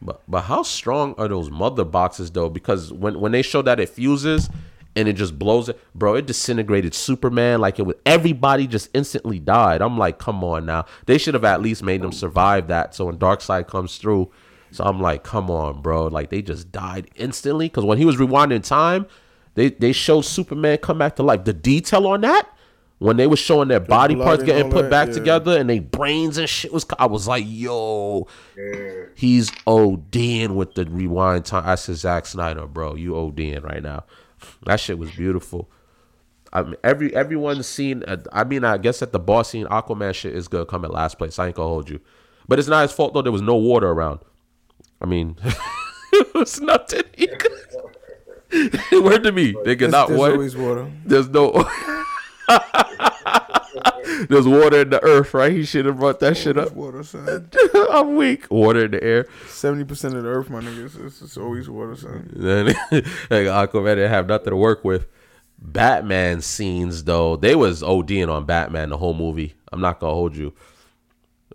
[0.00, 2.48] But but how strong are those mother boxes though?
[2.48, 4.48] Because when when they show that it fuses
[4.94, 9.38] and it just blows it, bro, it disintegrated Superman like it was everybody just instantly
[9.38, 9.82] died.
[9.82, 10.86] I'm like, come on now.
[11.06, 12.94] They should have at least made them survive that.
[12.94, 14.30] So when Darkseid comes through,
[14.70, 16.06] so I'm like, come on, bro.
[16.06, 17.66] Like they just died instantly.
[17.66, 19.06] Because when he was rewinding time,
[19.54, 21.44] they they showed Superman come back to life.
[21.44, 22.48] The detail on that.
[22.98, 25.14] When they were showing their body parts getting put that, back yeah.
[25.14, 28.26] together and they brains and shit was, I was like, yo,
[29.14, 31.62] He's ODing with the rewind time.
[31.66, 32.94] I said Zack Snyder, bro.
[32.96, 34.04] You ODing right now.
[34.64, 35.70] That shit was beautiful.
[36.52, 38.04] I mean, every everyone's seen.
[38.04, 40.92] uh, I mean, I guess that the boss scene Aquaman shit is gonna come at
[40.92, 41.38] last place.
[41.38, 42.00] I ain't gonna hold you,
[42.46, 43.22] but it's not his fault though.
[43.22, 44.20] There was no water around.
[45.00, 45.36] I mean,
[46.12, 47.02] it was nothing.
[47.16, 47.52] He could.
[48.92, 49.78] Word to me, nigga.
[49.78, 50.90] There's, Not there's water.
[51.04, 51.52] There's no.
[54.28, 55.52] There's water in the earth, right?
[55.52, 56.72] He should have brought that oh, shit up.
[56.72, 57.50] water, son.
[57.90, 58.50] I'm weak.
[58.50, 59.26] Water in the air.
[59.46, 62.30] Seventy percent of the earth, my niggas, it's, it's always water, son.
[62.34, 65.06] Then like Aquaman didn't have nothing to work with.
[65.58, 69.54] Batman scenes though, they was ODing on Batman the whole movie.
[69.72, 70.54] I'm not gonna hold you.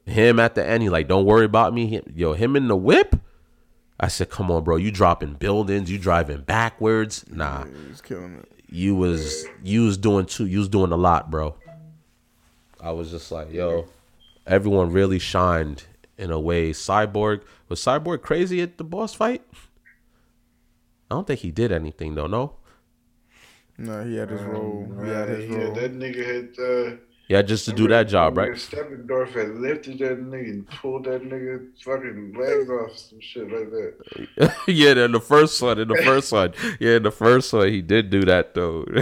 [0.05, 2.01] Him at the end, he like, don't worry about me.
[2.13, 3.15] Yo, him in the whip.
[3.99, 4.75] I said, come on, bro.
[4.75, 7.23] You dropping buildings, you driving backwards.
[7.29, 8.52] Nah, He's killing it.
[8.73, 10.45] You was you was doing too.
[10.47, 11.55] You was doing a lot, bro.
[12.81, 13.85] I was just like, yo,
[14.45, 15.83] everyone really shined
[16.17, 16.71] in a way.
[16.71, 19.41] Cyborg was Cyborg crazy at the boss fight.
[21.09, 22.27] I don't think he did anything though.
[22.27, 22.55] No.
[23.77, 24.87] No, he had his role.
[25.03, 25.73] He had Right, his yeah, role.
[25.73, 26.97] that nigga had uh
[27.29, 28.51] Yeah, just to do that job, right?
[28.51, 33.69] Steppenwolf had lifted that nigga and pulled that nigga fucking legs off, some shit like
[33.71, 34.53] that.
[34.67, 37.81] yeah, in the first one, in the first one, yeah, in the first one, he
[37.81, 38.85] did do that though.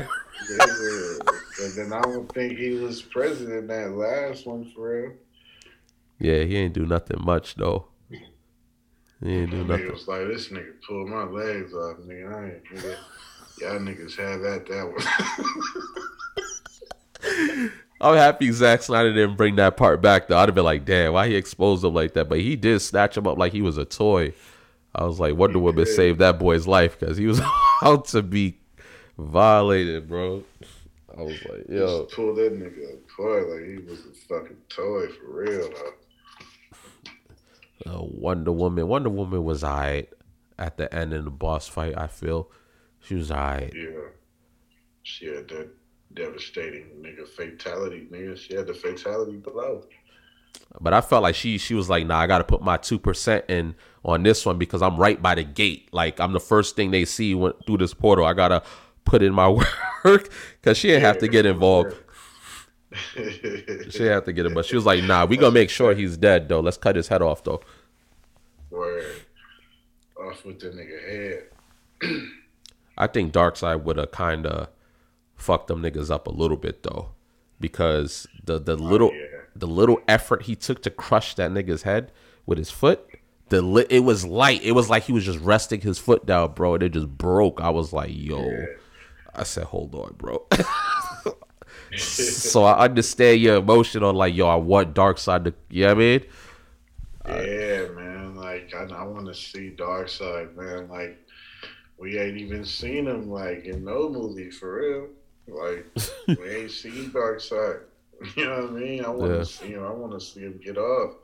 [0.49, 5.13] Yeah, and then I don't think he was president that last one for real.
[6.19, 7.87] yeah, he ain't do nothing much though.
[8.09, 8.17] He
[9.23, 9.91] ain't do Nigga nothing.
[9.91, 12.33] was like, this nigga pulled my legs off, nigga.
[12.33, 12.95] I ain't nigga.
[13.61, 14.85] Y'all niggas had that that
[17.23, 17.71] one.
[18.01, 20.37] I'm happy Zack Snyder didn't bring that part back though.
[20.37, 22.27] I'd have been like, damn, why he exposed him like that?
[22.29, 24.33] But he did snatch him up like he was a toy.
[24.93, 27.39] I was like, Wonder Woman saved that boy's life because he was
[27.83, 28.57] out to be
[29.17, 30.43] violated, bro.
[31.17, 35.07] I was like, yo, Just pulled that nigga apart like he was a fucking toy
[35.07, 35.69] for real
[37.85, 37.91] though.
[37.91, 38.87] uh, Wonder Woman.
[38.87, 40.09] Wonder Woman was alright
[40.57, 41.93] at the end in the boss fight.
[41.97, 42.49] I feel
[42.99, 43.73] she was alright.
[43.75, 44.09] Yeah.
[45.03, 45.69] She had that
[46.13, 48.37] devastating nigga fatality, nigga.
[48.37, 49.85] She had the fatality below.
[50.79, 53.45] But I felt like she she was like, nah, I gotta put my two percent
[53.49, 55.89] in on this one because I'm right by the gate.
[55.91, 58.25] Like I'm the first thing they see when, through this portal.
[58.25, 58.63] I gotta
[59.05, 59.49] put in my
[60.03, 61.95] work because she didn't have to get involved.
[63.13, 65.93] She didn't have to get it, but she was like, nah, we gonna make sure
[65.93, 66.59] he's dead though.
[66.59, 67.61] Let's cut his head off though.
[68.69, 69.21] Word.
[70.17, 71.41] Off with the nigga
[72.01, 72.21] head.
[72.97, 74.69] I think Darkseid would have kind of
[75.41, 77.09] fucked them niggas up a little bit though,
[77.59, 79.41] because the the oh, little yeah.
[79.55, 82.11] the little effort he took to crush that nigga's head
[82.45, 83.07] with his foot,
[83.49, 84.63] the li- it was light.
[84.63, 87.59] It was like he was just resting his foot down, bro, and it just broke.
[87.61, 88.65] I was like, yo,
[89.35, 90.45] I said, hold on, bro.
[91.97, 95.97] so I understand your emotion on like, yo, I want Darkseid to, you know what
[95.97, 96.23] I mean?
[97.27, 98.35] Yeah, man.
[98.35, 100.87] Like I, I want to see Darkseid, man.
[100.89, 101.17] Like
[101.97, 105.07] we ain't even seen him like in no movie for real.
[105.51, 105.85] Like
[106.27, 107.81] we ain't seen Darkseid.
[108.35, 109.03] You know what I mean?
[109.03, 109.43] I want to Yeah.
[109.43, 109.83] see him.
[109.83, 111.15] I want to see him get off.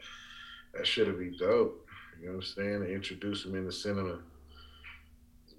[0.74, 1.86] That should be dope.
[2.20, 2.80] You know what I'm saying?
[2.82, 4.18] To introduce him in the cinema.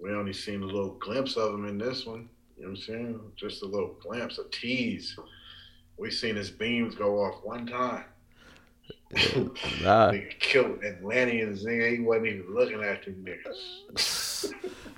[0.02, 2.28] We only seen a little glimpse of him in this one.
[2.56, 3.20] You know what I'm saying?
[3.36, 5.16] Just a little glimpse, a tease.
[5.96, 8.04] We seen his beams go off one time.
[9.82, 10.10] Nah.
[10.12, 11.64] Nigga killed Atlanteans.
[11.64, 14.52] Nigga, he wasn't even looking at them niggas.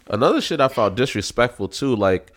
[0.08, 1.94] Another shit I found disrespectful too.
[1.94, 2.32] Like,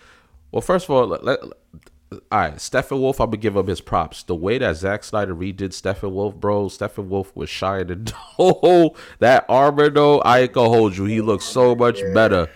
[0.53, 4.21] well, first of all, let, let- all right, Steppenwolf, I'm gonna give him his props.
[4.21, 8.07] The way that Zack Snyder redid Steppenwolf, bro, Steppenwolf was shy shining.
[8.37, 11.05] Oh, that armor though, I ain't gonna hold you.
[11.05, 12.49] He looks so much better.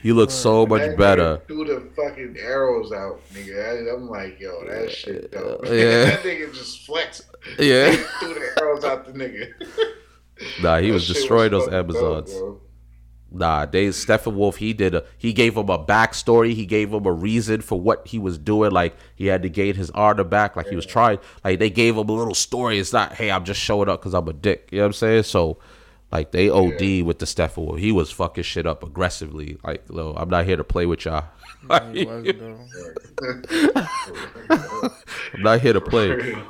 [0.00, 1.42] He looks so much better.
[1.48, 3.88] Threw the fucking arrows out, nigga.
[3.90, 5.64] I- I'm like, yo, that shit dope.
[5.66, 6.04] Yeah.
[6.04, 7.22] that nigga just flexed.
[7.58, 7.90] Yeah.
[8.20, 9.48] threw the arrows out the nigga.
[10.62, 12.32] Nah, he was destroying those fucking dope, Amazons.
[12.32, 12.60] bro.
[13.30, 14.56] Nah, they Steppenwolf.
[14.56, 15.04] He did a.
[15.18, 16.54] He gave him a backstory.
[16.54, 18.70] He gave him a reason for what he was doing.
[18.70, 20.56] Like he had to gain his honor back.
[20.56, 21.18] Like he was trying.
[21.44, 22.78] Like they gave him a little story.
[22.78, 24.68] It's not, hey, I'm just showing up because I'm a dick.
[24.72, 25.22] You know what I'm saying?
[25.24, 25.58] So,
[26.10, 27.78] like they OD with the Steppenwolf.
[27.78, 29.58] He was fucking shit up aggressively.
[29.62, 31.24] Like, yo, I'm not here to play with y'all.
[31.70, 31.92] I'm
[35.38, 36.34] not here to play.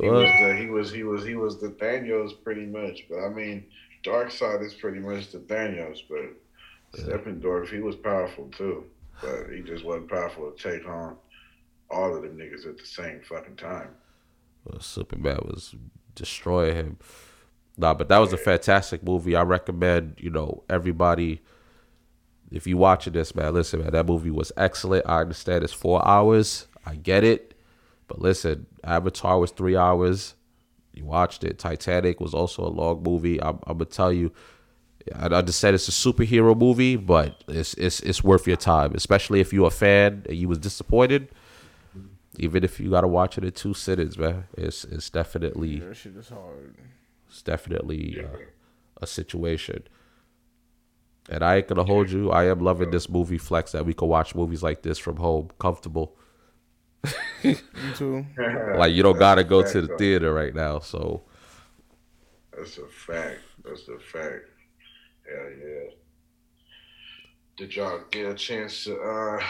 [0.00, 3.28] He was, the, he was he was he was the Thanos pretty much, but I
[3.28, 3.64] mean,
[4.02, 8.84] Darkseid is pretty much the Thanos, but Steppenwolf he was powerful too,
[9.20, 11.16] but he just wasn't powerful to take on
[11.90, 13.90] all of them niggas at the same fucking time.
[14.64, 15.74] Well, Superman was
[16.14, 16.98] destroying him.
[17.76, 19.34] Nah, but that was a fantastic movie.
[19.34, 21.40] I recommend, you know, everybody
[22.52, 25.06] if you watching this, man, listen, man, that movie was excellent.
[25.08, 26.68] I understand it's four hours.
[26.84, 27.54] I get it.
[28.08, 30.34] But listen, Avatar was three hours.
[30.92, 31.58] You watched it.
[31.58, 33.40] Titanic was also a long movie.
[33.42, 34.30] I'm, I'm gonna tell you,
[35.14, 38.94] I I just said it's a superhero movie, but it's it's it's worth your time,
[38.94, 41.28] especially if you're a fan and you was disappointed.
[42.38, 46.16] Even if you gotta watch it in two sittings, man, it's it's definitely That shit
[46.16, 46.74] is hard.
[47.28, 48.38] it's definitely uh,
[49.00, 49.84] a situation.
[51.28, 52.30] And I ain't gonna hold you.
[52.30, 55.50] I am loving this movie flex that we can watch movies like this from home,
[55.58, 56.16] comfortable.
[57.44, 57.56] Me
[57.96, 58.24] too.
[58.76, 60.78] Like you don't gotta go That's to the fact, theater right now.
[60.78, 61.22] So
[62.56, 63.40] That's a fact.
[63.64, 64.44] That's a fact.
[65.28, 65.90] Hell yeah.
[67.56, 69.42] Did y'all get a chance to uh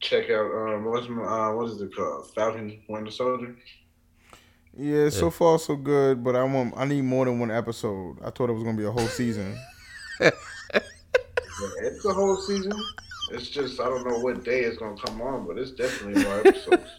[0.00, 2.30] check out um what's my, uh what is it called?
[2.34, 3.56] Falcon Winter Soldier?
[4.76, 8.18] Yeah, so far so good, but I want I need more than one episode.
[8.24, 9.56] I thought it was gonna be a whole season.
[11.60, 12.72] Yeah, it's a whole season.
[13.30, 16.38] It's just I don't know what day it's gonna come on, but it's definitely more
[16.46, 16.90] episodes.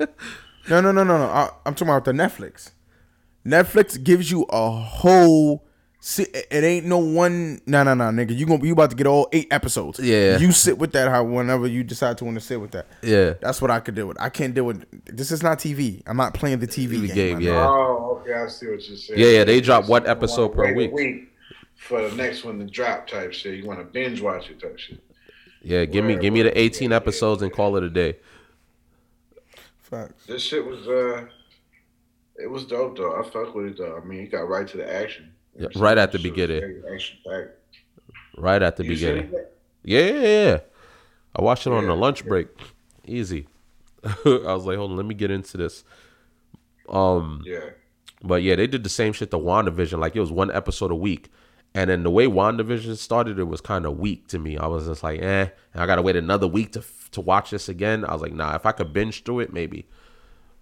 [0.70, 1.26] No, no, no, no, no.
[1.26, 2.72] I, I'm talking about the Netflix.
[3.46, 5.66] Netflix gives you a whole.
[6.04, 7.60] See, it it ain't no one.
[7.68, 8.36] No, no, no, nigga.
[8.36, 10.00] You gonna you about to get all eight episodes.
[10.00, 10.38] Yeah.
[10.40, 12.88] You sit with that how whenever you decide to want to sit with that.
[13.04, 14.20] yeah, That's what I could deal with.
[14.20, 14.84] I can't deal with.
[15.06, 16.02] This is not TV.
[16.08, 17.16] I'm not playing the TV TV game.
[17.16, 17.52] game, my yeah.
[17.52, 17.66] nigga.
[17.68, 19.20] Oh, okay, I see what you're saying.
[19.20, 21.32] Yeah, yeah, they drop It's one episode wanna per wait a week.
[21.76, 23.60] for the next one to drop type shit.
[23.60, 25.00] You want to binge watch it type shit.
[25.62, 25.86] Yeah.
[25.86, 28.18] Give me give me the 18 episodes and call it a day.
[29.82, 30.26] Facts.
[30.26, 31.26] This shit was uh,
[32.38, 33.20] it was dope though.
[33.20, 34.00] I fuck with it though.
[34.02, 35.32] I mean, he got right to the action.
[35.58, 36.82] Yeah, right at the Shit beginning.
[36.94, 37.50] Action-packed.
[38.38, 39.34] Right at the You beginning.
[39.84, 40.60] Yeah, yeah, yeah.
[41.36, 42.48] I watched it on Yeah, the lunch break.
[43.06, 43.48] Easy.
[44.04, 45.84] I was like, hold on, let me get into this.
[46.88, 47.72] Um, Yeah.
[48.24, 50.00] but yeah, they did the same shit to WandaVision.
[50.00, 51.30] Like it was one episode a week.
[51.74, 54.58] And then the way WandaVision started, it was kind of weak to me.
[54.58, 55.48] I was just like, eh.
[55.74, 58.06] And I gotta wait another week to to watch this again.
[58.06, 58.56] I was like, nah.
[58.56, 59.88] If I could binge through it, maybe.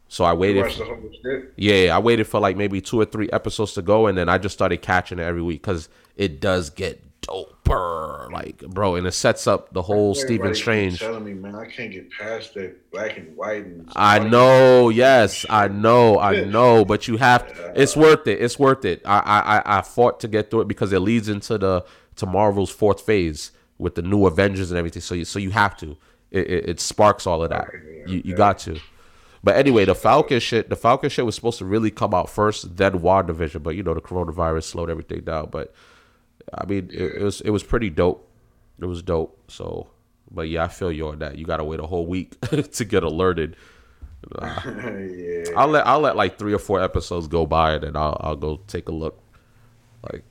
[0.07, 0.63] So I waited.
[0.63, 1.53] watched the whole shit.
[1.55, 4.37] Yeah, I waited for like maybe two or three episodes to go, and then I
[4.37, 9.05] just started catching it every week because it does get Oh, doper, like bro, and
[9.07, 10.99] it sets up the whole Stephen Strange.
[10.99, 13.65] Telling me, man, I can't get past that black and white.
[13.65, 17.47] And I know, yes, I know, I know, but you have.
[17.55, 18.41] To, It's worth it.
[18.41, 19.01] It's worth it.
[19.05, 21.85] I, I, I- I fought to get through it because it leads into the
[22.17, 25.01] to Marvel's fourth phase with the new Avengers and everything.
[25.01, 25.95] So you, so you have to.
[26.31, 27.67] It, it, it sparks all of that.
[28.07, 28.79] You, you got to.
[29.43, 32.75] But anyway, the Falcon shit, the Falcon shit was supposed to really come out first,
[32.75, 33.63] then WandaVision.
[33.63, 35.47] but you know the coronavirus slowed everything down.
[35.49, 35.73] But
[36.53, 38.29] I mean, it, it was it was pretty dope.
[38.81, 39.51] It was dope.
[39.51, 39.89] So,
[40.31, 41.37] but yeah, I feel you on that.
[41.37, 42.39] You gotta wait a whole week
[42.71, 43.55] to get alerted.
[44.41, 45.43] yeah.
[45.55, 48.35] I'll let I'll let like three or four episodes go by, and then I'll I'll
[48.35, 49.21] go take a look.
[50.11, 50.23] Like,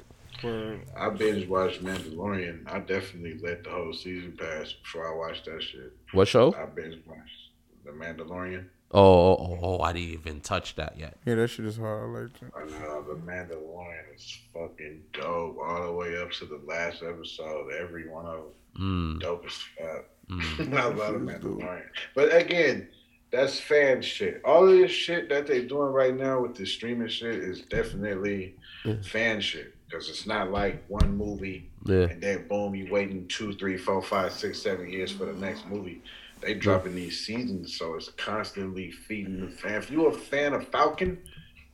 [0.96, 2.70] I binge watched Mandalorian.
[2.70, 5.92] I definitely let the whole season pass before I watched that shit.
[6.12, 6.54] what show?
[6.54, 7.50] I binge watched
[7.84, 8.66] The Mandalorian.
[8.90, 11.18] Oh, oh, oh, oh, I didn't even touch that yet.
[11.26, 12.04] Yeah, that shit is hard.
[12.04, 12.52] I like that.
[12.56, 17.70] I know The Mandalorian is fucking dope all the way up to the last episode.
[17.78, 18.44] Every one of them
[18.78, 20.04] Mm, dope as fuck.
[20.30, 20.72] mm.
[20.78, 21.82] I love The Mandalorian.
[22.14, 22.88] But again,
[23.30, 24.40] that's fan shit.
[24.44, 28.54] All of this shit that they're doing right now with the streaming shit is definitely
[29.02, 29.74] fan shit.
[29.86, 34.00] Because it's not like one movie Yeah, and then boom, you waiting two, three, four,
[34.02, 36.02] five, six, seven years for the next movie.
[36.40, 39.56] They dropping these seasons, so it's constantly feeding the mm-hmm.
[39.56, 39.74] fan.
[39.74, 41.18] If you're a fan of Falcon,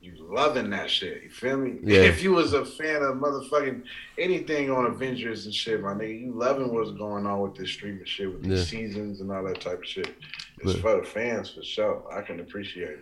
[0.00, 1.22] you loving that shit.
[1.22, 1.78] You feel me?
[1.82, 2.00] Yeah.
[2.00, 3.82] If you was a fan of motherfucking
[4.18, 8.04] anything on Avengers and shit, my nigga, you loving what's going on with this streaming
[8.04, 8.64] shit with these Yeah.
[8.64, 10.14] seasons and all that type of shit.
[10.58, 10.80] It's Yeah.
[10.80, 12.04] for the fans for sure.
[12.12, 13.00] I can appreciate it.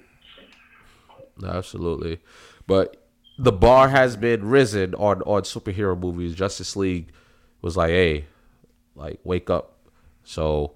[1.45, 2.21] Absolutely.
[2.67, 2.97] But
[3.39, 6.35] the bar has been risen on on superhero movies.
[6.35, 7.09] Justice League
[7.63, 8.27] was like, hey,
[8.95, 9.79] like wake up.
[10.23, 10.75] So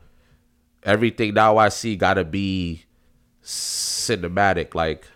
[0.87, 2.84] everything now I see gotta be
[3.43, 4.74] cinematic.
[4.74, 5.07] Like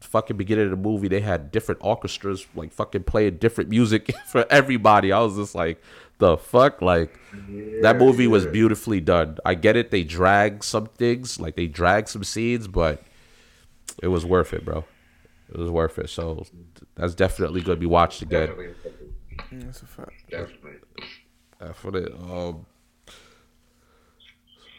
[0.00, 4.44] fucking beginning of the movie, they had different orchestras like fucking playing different music for
[4.50, 5.12] everybody.
[5.12, 5.80] I was just like,
[6.18, 6.82] the fuck?
[6.82, 7.16] Like
[7.82, 9.38] that movie was beautifully done.
[9.44, 13.02] I get it, they drag some things, like they drag some scenes, but
[14.02, 14.84] it was worth it, bro.
[15.50, 16.10] It was worth it.
[16.10, 16.44] So
[16.96, 18.48] that's definitely gonna be watched again.
[18.48, 18.74] Definitely.
[19.52, 20.30] That's a fact.
[20.30, 20.72] Definitely.
[21.60, 22.12] Definitely.
[22.30, 22.66] Um,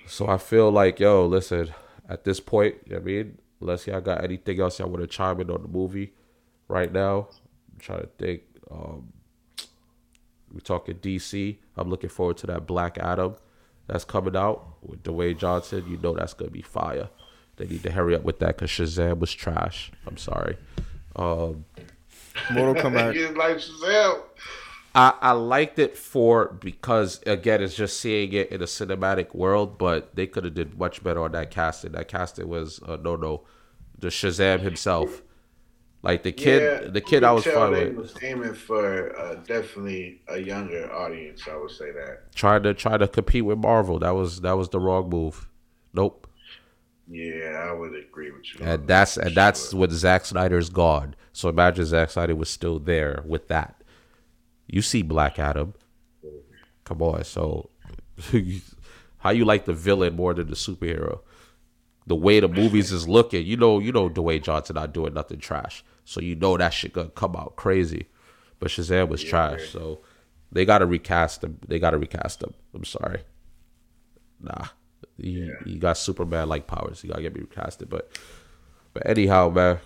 [0.09, 1.69] so I feel like, yo, listen,
[2.07, 5.01] at this point, you know what I mean, unless y'all got anything else y'all want
[5.01, 6.13] to chime in on the movie
[6.67, 7.27] right now,
[7.71, 8.41] I'm trying to think.
[8.71, 9.13] Um,
[10.51, 11.57] we're talking DC.
[11.77, 13.35] I'm looking forward to that Black Adam
[13.87, 15.85] that's coming out with Dwayne Johnson.
[15.87, 17.09] You know that's gonna be fire.
[17.57, 19.91] They need to hurry up with that because Shazam was trash.
[20.07, 20.57] I'm sorry.
[21.15, 21.65] Um,
[22.51, 23.13] Mortal Kombat.
[23.15, 24.21] You like Shazam?
[24.95, 29.77] I, I liked it for because again it's just seeing it in a cinematic world,
[29.77, 31.91] but they could have did much better on that casting.
[31.91, 33.43] That casting was uh, no no,
[33.97, 35.21] the Shazam himself,
[36.01, 40.21] like the kid, Yeah, the kid I was they with, was aiming for uh, definitely
[40.27, 41.43] a younger audience.
[41.47, 42.33] I would say that.
[42.33, 43.99] trying to try to compete with Marvel.
[43.99, 45.47] That was that was the wrong move.
[45.93, 46.27] Nope.
[47.11, 48.65] Yeah, I would agree with you.
[48.65, 49.79] And that's and that's sure.
[49.79, 51.15] what Zack Snyder's gone.
[51.33, 53.78] So imagine Zack Snyder was still there with that.
[54.69, 55.73] You see Black Adam.
[56.85, 57.69] Come on, so
[59.17, 61.19] how you like the villain more than the superhero?
[62.07, 65.39] The way the movies is looking, you know, you know Dwayne Johnson not doing nothing
[65.39, 65.83] trash.
[66.05, 68.07] So you know that shit gonna come out crazy.
[68.59, 69.99] But Shazam was trash, so
[70.51, 71.59] they gotta recast him.
[71.67, 72.53] They gotta recast him.
[72.73, 73.21] I'm sorry.
[74.41, 74.65] Nah.
[75.17, 77.01] He, he got Superman like powers.
[77.01, 77.89] He gotta get me recasted.
[77.89, 78.09] But
[78.93, 79.79] but anyhow, man.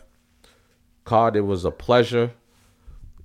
[1.03, 2.31] Cod, it was a pleasure.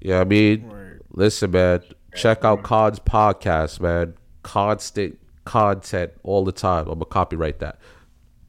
[0.00, 0.68] Yeah, I mean,
[1.12, 1.82] listen, man.
[2.14, 4.14] Check out Cod's podcast, man.
[4.42, 6.88] Constant content all the time.
[6.88, 7.78] I'm gonna copyright that.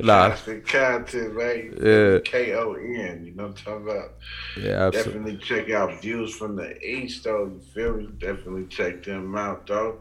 [0.00, 1.74] nah, Constant content, man.
[1.80, 2.18] Yeah.
[2.24, 3.24] K O N.
[3.26, 4.14] You know what I'm talking about?
[4.58, 5.36] yeah, absolutely.
[5.36, 7.44] Definitely check out views from the east, though.
[7.44, 8.08] You feel me?
[8.18, 10.00] Definitely check them out, though.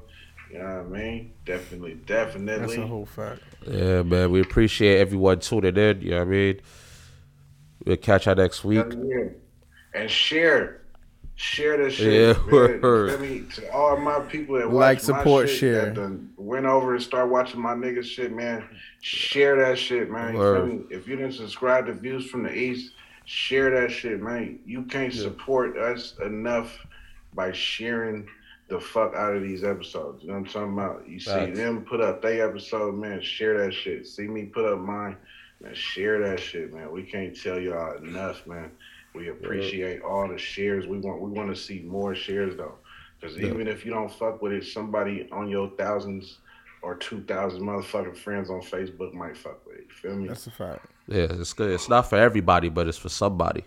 [0.51, 1.33] You know what I mean?
[1.45, 2.45] Definitely, definitely.
[2.45, 2.83] That's definitely.
[2.83, 3.41] a whole fact.
[3.67, 4.31] Yeah, man.
[4.31, 6.01] We appreciate everyone tuning in.
[6.01, 6.61] You know what I mean?
[7.85, 8.85] We'll catch you next week.
[8.89, 9.29] Yeah.
[9.93, 10.81] And share.
[11.35, 12.37] Share this shit.
[12.37, 12.81] Yeah, man.
[12.81, 13.19] word.
[13.21, 13.43] Me?
[13.55, 16.17] To all my people that Like, support, shit, share.
[16.37, 18.63] Went over and start watching my nigga shit, man.
[19.01, 20.35] Share that shit, man.
[20.35, 20.87] You.
[20.91, 22.93] If you didn't subscribe to Views from the East,
[23.25, 24.59] share that shit, man.
[24.65, 26.77] You can't support us enough
[27.33, 28.27] by sharing
[28.67, 30.23] the fuck out of these episodes.
[30.23, 31.07] You know what I'm talking about?
[31.07, 33.21] You see them put up their episode, man.
[33.21, 34.07] Share that shit.
[34.07, 35.17] See me put up mine,
[35.59, 35.73] man.
[35.73, 36.91] Share that shit, man.
[36.91, 38.71] We can't tell y'all enough, man.
[39.13, 40.87] We appreciate all the shares.
[40.87, 42.75] We want we want to see more shares though,
[43.19, 43.47] because Yeah.
[43.47, 46.37] even if you don't fuck with it, somebody on your thousands
[46.81, 49.85] or two thousand motherfucking friends on Facebook might fuck with it.
[49.89, 50.27] You feel me?
[50.27, 50.85] That's a fact.
[51.07, 51.71] Yeah, it's good.
[51.71, 53.65] It's not for everybody, but it's for somebody.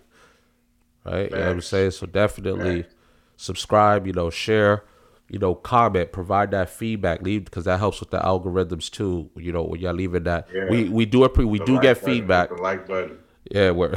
[1.05, 1.29] Right?
[1.29, 1.91] You know what I'm saying?
[1.91, 2.95] So definitely Facts.
[3.37, 4.83] subscribe, you know, share,
[5.29, 9.29] you know, comment, provide that feedback, leave because that helps with the algorithms too.
[9.35, 10.47] You know, when y'all leaving that.
[10.51, 10.65] Yeah.
[10.69, 12.49] We we do appre- we The do like get button, feedback.
[12.49, 13.19] The like button.
[13.51, 13.91] Yeah, we're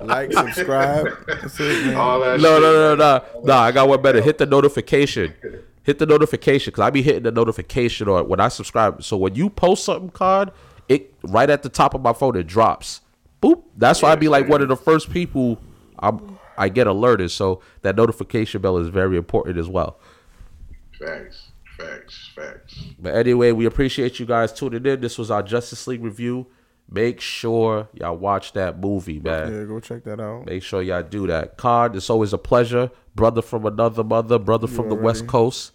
[0.00, 1.08] Like, subscribe.
[1.26, 1.96] That's it, man.
[1.96, 2.40] All that.
[2.40, 2.98] No, shit, no, no, man.
[2.98, 3.54] no, no.
[3.54, 4.20] I got one better.
[4.20, 5.34] Hit the notification.
[5.82, 9.02] Hit the notification because I be hitting the notification or when I subscribe.
[9.02, 10.50] So when you post something, card
[10.88, 13.00] it right at the top of my phone it drops.
[13.42, 13.62] Boop.
[13.76, 15.60] That's why I be like one of the first people
[15.98, 17.30] I'm I get alerted.
[17.30, 19.98] So that notification bell is very important as well.
[20.98, 21.50] Facts.
[21.76, 22.30] Facts.
[22.34, 22.78] Facts.
[22.98, 25.00] But anyway, we appreciate you guys tuning in.
[25.00, 26.46] This was our Justice League review.
[26.90, 29.52] Make sure y'all watch that movie, man.
[29.52, 30.46] Yeah, go check that out.
[30.46, 31.56] Make sure y'all do that.
[31.56, 32.90] Card, it's always a pleasure.
[33.14, 35.72] Brother from another mother, brother from the West Coast.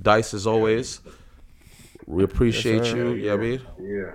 [0.00, 1.00] Dice as always.
[2.06, 3.12] We appreciate you.
[3.12, 3.14] Yeah.
[3.14, 3.60] You know I mean?
[3.80, 4.12] Yeah.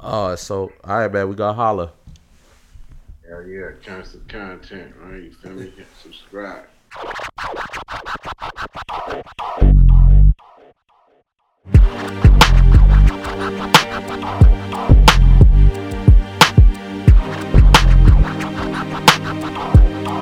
[0.00, 1.92] Uh, so, all right, man, we got holla.
[3.28, 5.22] Hell yeah, constant content, right?
[5.22, 5.72] You feel me?
[6.02, 6.64] Subscribe.
[19.40, 19.89] Bye.